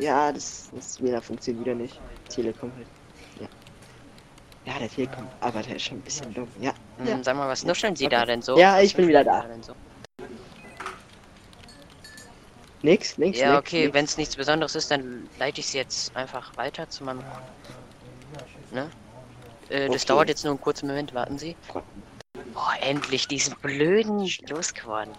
[0.00, 2.02] Ja, das, das wieder funktioniert wieder nicht.
[2.28, 2.90] Telekom halt.
[3.34, 3.48] Ja.
[4.64, 6.50] Ja, der Telekom, aber der ist schon ein bisschen dumm.
[6.56, 6.74] Ja.
[6.98, 7.22] Hm, Ja.
[7.22, 8.08] Sag mal, was nuscheln Sie Okay.
[8.08, 8.54] da denn so?
[8.56, 9.46] Ja, Was ich bin wieder da.
[9.48, 9.74] Denn so?
[12.82, 13.58] Nix, nix, Ja, nix.
[13.58, 17.24] okay, wenn es nichts Besonderes ist, dann leite ich sie jetzt einfach weiter zu meinem.
[18.70, 18.92] Ne?
[19.68, 20.06] Äh, das Okay.
[20.06, 21.58] dauert jetzt nur einen kurzen Moment, warten Sie.
[22.54, 25.16] Oh, endlich diesen blöden losgeworden.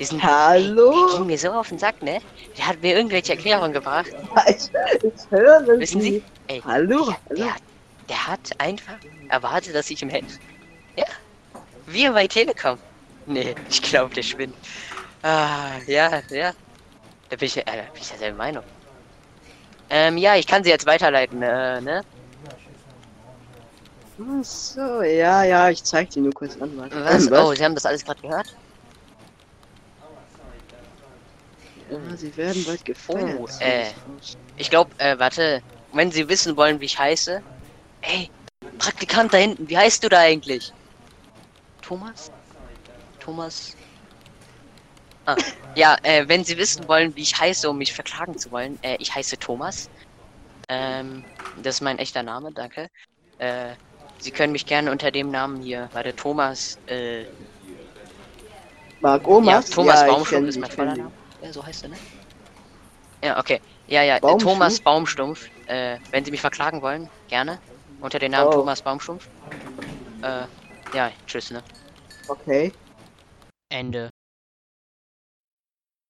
[0.00, 1.08] Die sind, Hallo?
[1.10, 2.20] Der ging mir so auf den Sack, ne?
[2.56, 4.08] Der hat mir irgendwelche Erklärungen gebracht.
[4.48, 4.70] Ich,
[5.02, 6.24] ich höre Wissen Sie?
[6.46, 7.04] Ey, Hallo?
[7.04, 7.36] der, Hallo?
[7.36, 7.62] der, hat-
[8.08, 8.98] der hat einfach
[9.28, 10.38] erwartet, dass ich ihm helfe.
[10.96, 11.04] Ja.
[11.86, 12.78] Wir bei Telekom.
[13.26, 14.56] Nee, ich glaube, der spinnt.
[15.22, 16.52] Ah, ja, ja.
[17.28, 18.64] Da bin ich, äh, bin ich derselben Meinung.
[19.90, 22.02] Ähm, ja, ich kann sie jetzt weiterleiten, äh, ne?
[24.18, 26.74] Ach so, ja, ja, ich zeig dir nur kurz an.
[26.76, 27.04] Warte.
[27.04, 27.30] Was?
[27.32, 28.46] Oh, Sie haben das alles gerade gehört?
[31.90, 33.36] Ja, sie werden bald gefeuert.
[33.36, 33.94] Oh, äh.
[34.56, 35.62] Ich glaube, äh, warte.
[35.92, 37.42] Wenn Sie wissen wollen, wie ich heiße.
[38.02, 38.30] Hey,
[38.78, 40.74] Praktikant da hinten, wie heißt du da eigentlich?
[41.82, 42.32] Thomas?
[43.20, 43.76] Thomas?
[45.26, 45.38] Ah,
[45.74, 48.96] ja, äh, wenn Sie wissen wollen, wie ich heiße, um mich verklagen zu wollen, äh,
[48.98, 49.90] ich heiße Thomas.
[50.68, 52.88] Ähm, das ist mein echter Name, danke.
[53.38, 53.76] Äh,
[54.18, 57.26] Sie können mich gerne unter dem Namen hier, warte, Thomas, äh,
[59.00, 59.66] Marc Omas?
[59.66, 61.19] ja, Thomas ja, kenn- ist mein voller Name.
[61.42, 61.98] Ja, so heißt er, ne?
[63.22, 63.60] Ja, okay.
[63.86, 64.52] Ja, ja, äh, Baumstumpf?
[64.54, 65.48] Thomas Baumstumpf.
[65.66, 67.60] Äh, wenn Sie mich verklagen wollen, gerne.
[68.00, 68.60] Unter dem Namen Oh.
[68.60, 69.28] Thomas Baumstumpf.
[70.22, 70.46] Äh,
[70.94, 71.62] ja, tschüss, ne?
[72.28, 72.72] Okay.
[73.68, 74.10] Ende.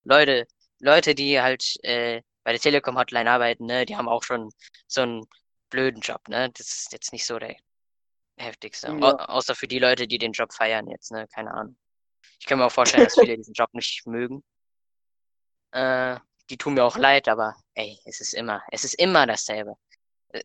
[0.04, 0.46] Leute,
[0.78, 4.50] Leute, die halt äh, bei der Telekom Hotline arbeiten, ne, die haben auch schon
[4.86, 5.26] so einen
[5.68, 6.50] blöden Job, ne?
[6.50, 7.54] Das ist jetzt nicht so der
[8.36, 8.88] heftigste.
[8.88, 8.94] Ja.
[8.94, 11.28] Au außer für die Leute, die den Job feiern jetzt, ne?
[11.28, 11.76] Keine Ahnung.
[12.38, 14.42] Ich kann mir auch vorstellen, dass viele diesen Job nicht mögen.
[15.72, 16.18] Äh,
[16.48, 19.76] die tun mir auch leid, aber ey, es ist immer, es ist immer dasselbe.
[20.28, 20.42] Äh,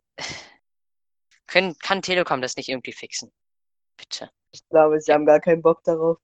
[1.48, 3.32] können, kann Telekom das nicht irgendwie fixen?
[3.98, 4.30] Bitte.
[4.52, 6.18] Ich glaube, sie haben gar keinen Bock darauf.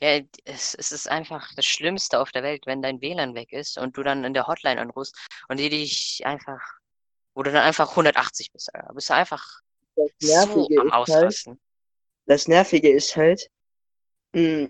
[0.00, 3.78] Ja, es, es ist einfach das Schlimmste auf der Welt, wenn dein WLAN weg ist
[3.78, 5.16] und du dann in der Hotline anrufst
[5.48, 6.60] und die dich einfach,
[7.34, 8.92] wo du dann einfach 180 bist, Alter.
[8.92, 9.60] Bist du einfach
[9.96, 11.60] Das so Nervige am ist halt, Ausrasten.
[12.26, 13.50] das Nervige ist halt,
[14.34, 14.68] mh,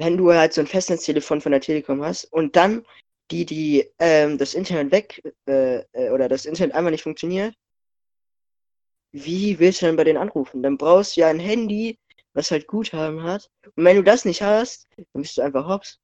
[0.00, 2.84] wenn du halt so ein Festnetztelefon von der Telekom hast und dann
[3.30, 7.54] die, die ähm, das Internet weg äh, äh, oder das Internet einfach nicht funktioniert,
[9.12, 10.62] wie willst du dann bei denen anrufen?
[10.62, 11.98] Dann brauchst du ja ein Handy,
[12.32, 13.50] was halt Guthaben hat.
[13.76, 16.00] Und wenn du das nicht hast, dann bist du einfach hops.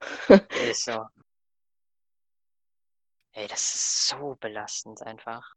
[0.70, 1.06] Ist so.
[3.32, 5.54] Ey, das ist so belastend einfach.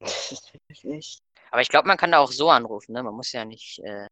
[0.00, 1.23] Das ist wirklich echt.
[1.54, 3.04] Aber ich glaube, man kann da auch so anrufen, ne?
[3.04, 4.08] Man muss ja nicht äh,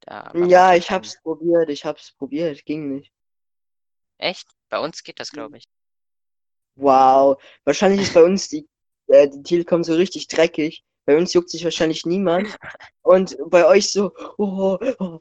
[0.00, 0.32] da.
[0.34, 3.12] Ja, ich hab's probiert, ich hab's probiert, ging nicht.
[4.16, 4.48] Echt?
[4.70, 5.64] Bei uns geht das, glaube ich.
[6.76, 8.66] Wow, wahrscheinlich ist bei uns die,
[9.08, 10.82] äh, die Telekom so richtig dreckig.
[11.04, 12.56] Bei uns juckt sich wahrscheinlich niemand.
[13.02, 15.18] Und bei euch so, oh, oh,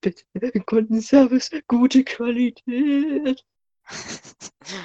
[0.00, 0.24] bitte,
[0.66, 3.44] Kundenservice, gute Qualität.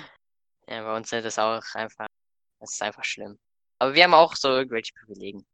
[0.67, 2.07] Ja, bei uns ist das auch einfach,
[2.59, 3.37] das ist einfach schlimm.
[3.77, 5.45] Aber wir haben auch so irgendwelche Privilegien.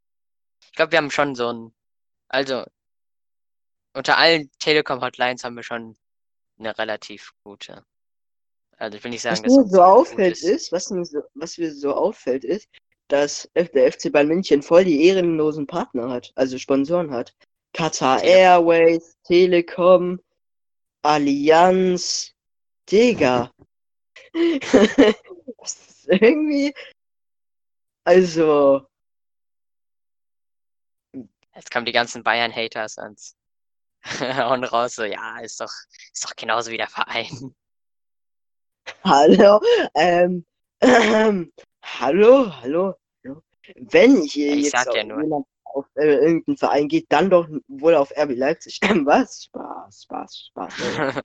[0.62, 1.74] Ich glaube, wir haben schon so ein,
[2.28, 2.64] also
[3.94, 5.96] unter allen Telekom-Hotlines haben wir schon
[6.58, 7.84] eine relativ gute.
[8.76, 10.70] Also ich will nicht sagen, Was dass mir so auffällt ist.
[10.70, 12.68] was mir so, was mir so auffällt ist,
[13.08, 17.34] dass der FC Bayern München voll die ehrenlosen Partner hat, also Sponsoren hat.
[17.72, 18.38] Qatar Telekom.
[18.38, 20.20] Airways, Telekom,
[21.02, 22.32] Allianz,
[22.90, 23.50] Digga.
[25.58, 26.72] das ist irgendwie,
[28.04, 28.87] also,
[31.58, 33.18] Jetzt kommen die ganzen Bayern-Haters und
[34.38, 35.72] hauen raus, so, ja, ist doch,
[36.12, 37.52] ist doch genauso wie der Verein.
[39.02, 39.60] hallo,
[39.96, 40.46] ähm,
[40.80, 42.94] hallo, hallo, hallo.
[43.74, 48.12] Wenn hier ich jetzt ja jemand auf äh, irgendeinen Verein geht, dann doch wohl auf
[48.16, 48.78] RB Leipzig.
[49.04, 49.46] Was?
[49.46, 50.78] Spaß, Spaß, Spaß.
[50.78, 51.22] Leute,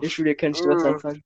[0.06, 1.22] Ich will hier keinen Sturz anfangen.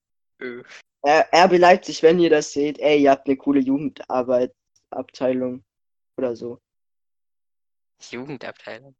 [1.02, 5.62] R RB Leipzig, wenn ihr das seht, ey, ihr habt eine coole Jugendarbeitsabteilung
[6.16, 6.58] oder so.
[8.00, 8.94] Jugendabteilung.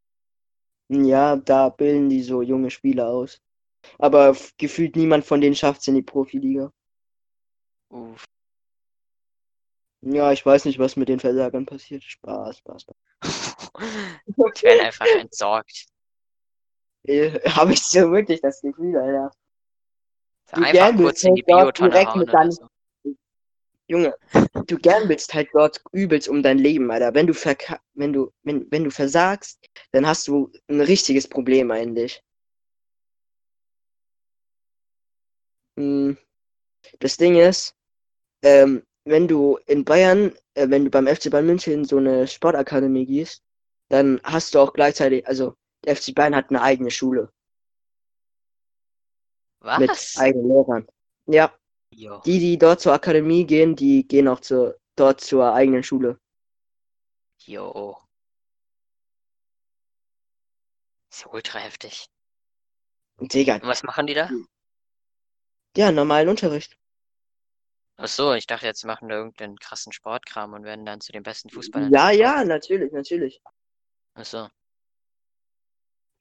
[0.89, 3.41] Ja, da bilden die so junge Spieler aus.
[3.99, 6.73] Aber gefühlt niemand von denen schafft es in die Profiliga.
[7.91, 8.25] Uff.
[10.03, 12.03] Ja, ich weiß nicht, was mit den Versagern passiert.
[12.03, 12.97] Spaß, Spaß, Spaß.
[14.27, 15.87] Die werden einfach entsorgt.
[17.05, 19.31] Äh, Habe ich so wirklich das Gefühl, Alter.
[20.53, 22.69] Du einfach kurz in die Biotonne direkt hauen mit so.
[23.89, 24.15] Junge,
[24.67, 27.15] du gamblest halt dort übelst um dein Leben, Alter.
[27.15, 29.61] Wenn du verka wenn du, wenn, wenn du versagst,
[29.93, 32.23] dann hast du ein richtiges Problem eigentlich.
[35.77, 36.17] Hm,
[37.01, 37.75] Das Ding ist,
[38.43, 42.27] ähm, wenn du in Bayern, äh, wenn du beim FC Bayern München in so eine
[42.27, 43.43] Sportakademie gehst,
[43.91, 47.31] dann hast du auch gleichzeitig, also der FC Bayern hat eine eigene Schule
[49.79, 50.17] mit Was?
[50.19, 50.87] eigenen Lehrern.
[51.27, 51.53] Ja,
[51.97, 52.21] Jo.
[52.25, 56.19] die, die dort zur Akademie gehen, die gehen auch zur, dort zur eigenen Schule.
[57.47, 57.97] Jo.
[61.11, 62.07] Ist ja ultra heftig.
[63.21, 64.29] Digga, Und was machen die da?
[65.77, 66.77] ja, normalen Unterricht.
[67.97, 71.13] Ach so, ich dachte jetzt, sie machen da irgendeinen krassen Sportkram und werden dann zu
[71.13, 71.93] den besten Fußballern.
[71.93, 73.41] Ja, ja, natürlich, natürlich.
[74.15, 74.49] Ach so.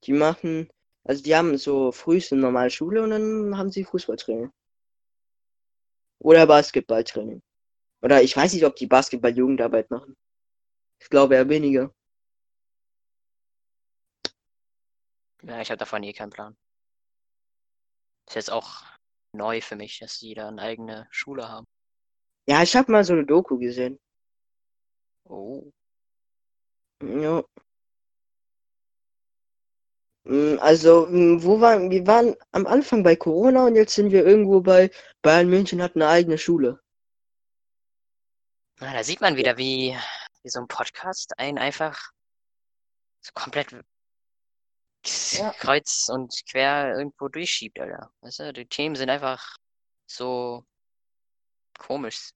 [0.04, 0.70] Die machen,
[1.04, 4.52] also die haben so frühst eine normale Schule und dann haben sie Fußballtraining.
[6.24, 7.44] Oder Basketballtraining.
[8.02, 10.16] Oder ich weiß nicht, ob die Basketball-Jugendarbeit machen.
[11.00, 11.94] Ich glaube eher weniger.
[15.44, 16.56] Ja, ich habe davon eh keinen Plan.
[18.28, 18.84] Ist jetzt auch
[19.34, 21.68] neu für mich, dass die da eine eigene Schule haben.
[22.48, 24.00] Ja, ich habe mal so eine Doku gesehen.
[25.26, 25.72] Oh.
[27.02, 27.44] Ja.
[30.26, 34.26] Mm, Also, mm, wo waren, wir waren am Anfang bei Corona und jetzt sind wir
[34.26, 34.90] irgendwo bei
[35.22, 36.80] Bayern München hat eine eigene Schule.
[38.80, 39.98] Na, da sieht man wieder, wie,
[40.44, 42.12] wie so ein Podcast einen einfach
[43.22, 43.72] so komplett
[45.32, 45.52] Ja.
[45.60, 48.10] kreuz und quer irgendwo durchschiebt, Alter.
[48.22, 49.58] Weißt du, die Themen sind einfach
[50.08, 50.66] so
[51.78, 52.30] komisch.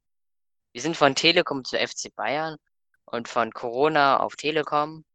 [0.73, 2.57] Wir sind von Telekom zu FC Bayern
[3.05, 5.05] und von Corona auf Telekom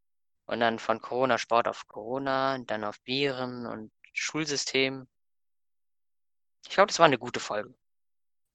[0.47, 5.07] und dann von Corona Sport auf Corona und dann auf Viren und Schulsystem.
[6.65, 7.75] Ich glaube, das war eine gute Folge.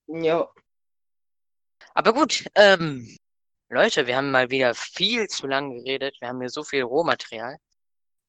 [0.07, 0.47] Ja.
[1.93, 3.17] Aber gut, ähm,
[3.69, 6.15] Leute, wir haben mal wieder viel zu lange geredet.
[6.19, 7.57] Wir haben hier so viel Rohmaterial.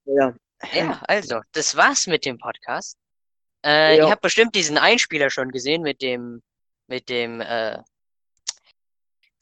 [0.04, 0.34] Ja.
[0.72, 2.98] Ja, also, das war's mit dem Podcast.
[3.64, 4.04] Äh, Ja.
[4.06, 6.42] ihr habt bestimmt diesen Einspieler schon gesehen mit dem,
[6.88, 7.78] mit dem, äh,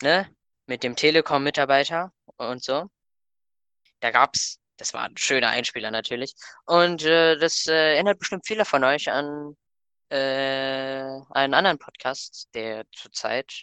[0.03, 0.29] ne,
[0.67, 2.91] mit dem Telekom-Mitarbeiter und so.
[4.01, 6.35] Da gab's, das war ein schöner Einspieler natürlich.
[6.65, 9.57] Und äh, das äh, erinnert bestimmt viele von euch an
[10.11, 10.17] äh,
[11.31, 13.63] einen anderen Podcast, der zurzeit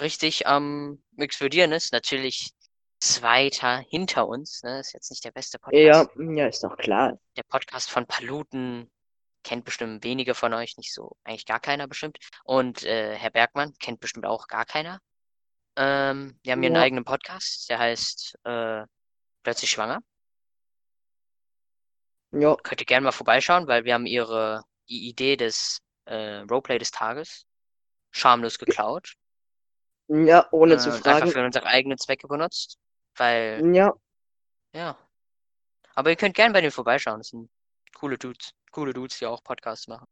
[0.00, 1.92] richtig am explodieren ist.
[1.92, 2.50] Natürlich
[2.98, 4.62] zweiter hinter uns.
[4.62, 4.80] Ne?
[4.80, 6.10] Ist jetzt nicht der beste Podcast.
[6.16, 7.18] Ja, ja, ist doch klar.
[7.36, 8.90] Der Podcast von Paluten
[9.44, 12.18] kennt bestimmt wenige von euch, nicht so, eigentlich gar keiner bestimmt.
[12.42, 15.00] Und äh, Herr Bergmann kennt bestimmt auch gar keiner.
[15.76, 16.82] Ähm, wir haben hier einen Ja.
[16.82, 18.82] eigenen Podcast, der heißt äh,
[19.46, 20.00] Plötzlich schwanger.
[22.32, 26.78] Ja, Könnt ihr gerne mal vorbeischauen, weil wir haben ihre die Idee des äh, Roleplay
[26.78, 27.46] des Tages
[28.10, 29.14] schamlos geklaut
[30.08, 31.30] ja, ohne äh, zu und einfach fragen.
[31.30, 32.76] für unsere eigenen Zwecke benutzt.
[33.14, 33.94] Weil, Ja,
[34.72, 34.98] ja.
[35.94, 37.18] Aber ihr könnt gerne bei denen vorbeischauen.
[37.18, 37.48] Das sind
[37.94, 38.50] coole Dudes.
[38.72, 40.08] Coole Dudes, die auch Podcasts machen.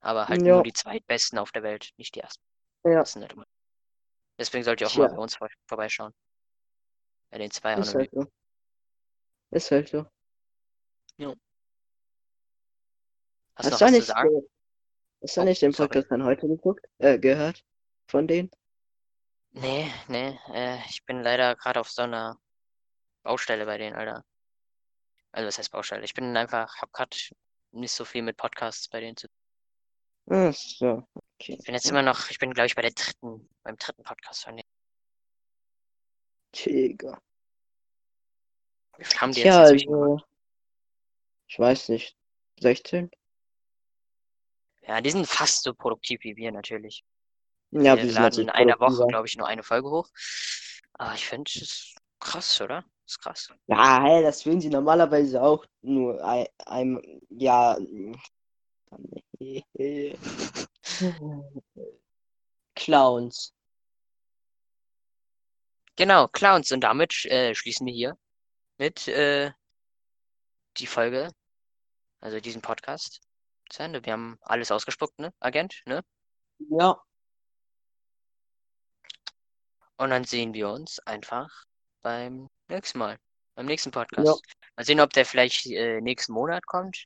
[0.00, 0.56] Aber halt Ja.
[0.56, 2.44] nur die zweitbesten auf der Welt, nicht die ersten.
[2.84, 3.46] ja, Das sind nicht immer.
[4.38, 5.08] Deswegen sollt ihr auch Tja.
[5.08, 6.12] mal bei uns vor vorbeischauen.
[7.30, 7.96] Bei den zwei Anonymen.
[8.00, 8.30] halt so.
[9.50, 10.06] Ist halt so.
[13.56, 14.42] Hast du noch Hast du nicht, sagen?
[15.22, 15.88] hast du Oh, nicht den sorry.
[15.88, 17.62] Podcast von heute geguckt, äh, gehört?
[18.08, 18.50] Von denen?
[19.52, 22.40] Nee, nee, äh, ich bin leider gerade auf so einer
[23.22, 24.24] Baustelle bei denen, Alter.
[25.32, 26.04] Also was heißt Baustelle?
[26.04, 27.30] Ich bin einfach, hab grad
[27.72, 29.36] nicht so viel mit Podcasts bei denen zu tun.
[30.30, 31.06] Ach so,
[31.38, 31.56] okay.
[31.58, 34.44] Ich bin jetzt immer noch, ich bin glaube ich bei der dritten, beim dritten Podcast
[34.44, 34.68] von denen.
[36.54, 37.20] Digga.
[39.00, 40.20] Wie viel haben die Tja, jetzt also,
[41.46, 42.14] ich weiß nicht.
[42.60, 43.10] 16?
[44.86, 47.02] Ja, die sind fast so produktiv wie wir natürlich.
[47.70, 50.10] Ja, wir laden in einer Woche, glaube ich, nur eine Folge hoch.
[50.92, 52.84] Aber ich finde, das ist krass, oder?
[53.04, 53.48] Das ist krass.
[53.68, 57.78] Ja, hey, das würden sie normalerweise auch nur ein, ein ja.
[62.74, 63.54] Clowns.
[65.96, 66.70] Genau, Clowns.
[66.70, 68.18] Und damit äh, schließen wir hier
[68.80, 69.52] mit äh,
[70.78, 71.30] die Folge,
[72.20, 73.20] also diesen Podcast
[73.68, 74.02] zu Ende.
[74.06, 76.02] Wir haben alles ausgespuckt, ne, Agent, ne?
[76.70, 77.00] Ja,
[80.00, 81.50] Und dann sehen wir uns einfach
[82.00, 83.18] beim nächsten Mal,
[83.54, 84.42] beim nächsten Podcast.
[84.74, 87.04] Mal sehen, ob der vielleicht äh, nächsten Monat kommt.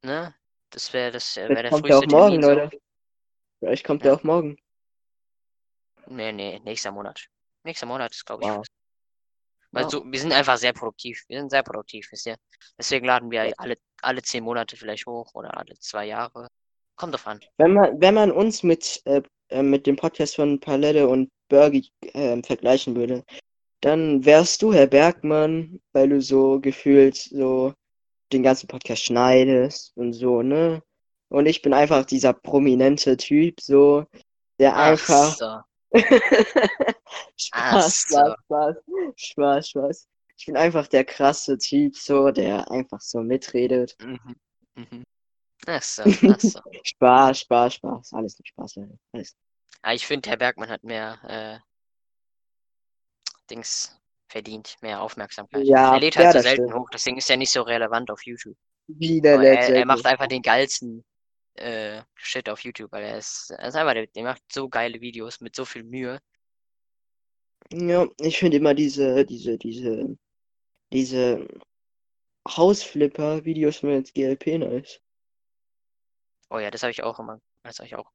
[0.00, 0.34] Ne?
[0.70, 2.58] Das wäre das wär vielleicht der kommt der früheste auch morgen, Termin.
[2.58, 2.80] Leute.
[3.58, 4.12] Vielleicht kommt Ja.
[4.12, 4.56] der auch morgen.
[6.06, 7.26] Nee, nee, nächster Monat.
[7.64, 8.48] Nächster Monat ist, glaube ich.
[8.48, 8.64] Wow.
[9.76, 9.90] Weil Wow.
[9.90, 11.22] so, wir sind einfach sehr produktiv.
[11.28, 12.36] Wir sind sehr produktiv, wisst ihr.
[12.78, 16.48] Deswegen laden wir alle, alle zehn Monate vielleicht hoch oder alle zwei Jahre.
[16.96, 17.40] Kommt drauf an.
[17.58, 19.20] Wenn man, wenn man uns mit, äh,
[19.50, 23.22] äh, mit dem Podcast von Palette und Bergi äh, vergleichen würde,
[23.82, 27.74] dann wärst du Herr Bergmann, weil du so gefühlt so
[28.32, 30.82] den ganzen Podcast schneidest und so, ne?
[31.28, 34.06] Und ich bin einfach dieser prominente Typ, so,
[34.58, 35.36] der Ach einfach.
[35.36, 35.58] so.
[37.36, 38.76] Spaß, Spaß, Spaß,
[39.16, 40.08] Spaß, Spaß.
[40.38, 43.96] Ich bin einfach der krasse Typ, so, der einfach so mitredet.
[44.02, 44.36] Mhm.
[44.74, 45.04] Mhm.
[45.66, 46.60] Ach so, ach so.
[46.82, 48.12] Spaß, Spaß, Spaß.
[48.12, 48.98] Alles nicht Spaß, Leute.
[49.12, 49.36] Alles.
[49.82, 51.58] Ah, ich finde, Herr Bergmann hat mehr äh,
[53.50, 55.64] Dings, verdient mehr Aufmerksamkeit.
[55.64, 56.74] Ja, er lädt halt ja, so selten stimmt.
[56.74, 58.56] hoch, deswegen ist er nicht so relevant auf YouTube.
[58.88, 59.74] Wie der er, letzte.
[59.76, 61.04] er macht einfach den geilsten
[61.58, 65.00] äh, Shit auf YouTube, weil er ist, er ist einfach, der, der macht so geile
[65.00, 66.20] Videos mit so viel Mühe.
[67.72, 70.16] Ja, ich finde immer diese, diese, diese,
[70.92, 71.48] diese
[72.48, 75.00] Hausflipper-Videos mit GLP nice.
[76.50, 77.40] Oh ja, das habe ich auch immer.
[77.62, 78.10] Das habe ich auch.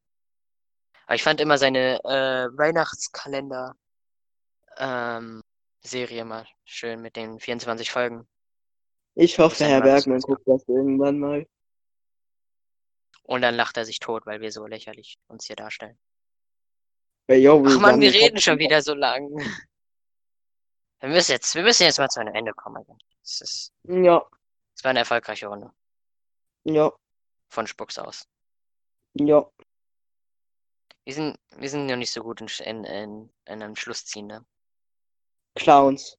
[1.05, 3.75] Aber ich fand immer seine äh, Weihnachtskalender
[4.77, 5.41] ähm,
[5.81, 8.27] Serie mal schön mit den 24 Folgen.
[9.15, 11.45] Ich hoffe, Herr Bergmann guckt das irgendwann mal.
[13.23, 15.97] Und dann lacht er sich tot, weil wir so lächerlich uns hier darstellen.
[17.27, 19.29] Yo, Ach man, wir den reden schon wieder so lang.
[20.99, 22.83] Wir müssen jetzt, wir müssen jetzt mal zu einem Ende kommen.
[23.21, 24.25] Das, ist, Ja,
[24.75, 25.71] das war eine erfolgreiche Runde
[26.63, 26.91] ja,
[27.49, 28.27] von Spucks aus.
[29.13, 29.49] ja.
[31.03, 34.45] Wir sind, wir sind noch nicht so gut in, in, in, in einem Schlussziehen, ne?
[35.55, 36.15] Clowns.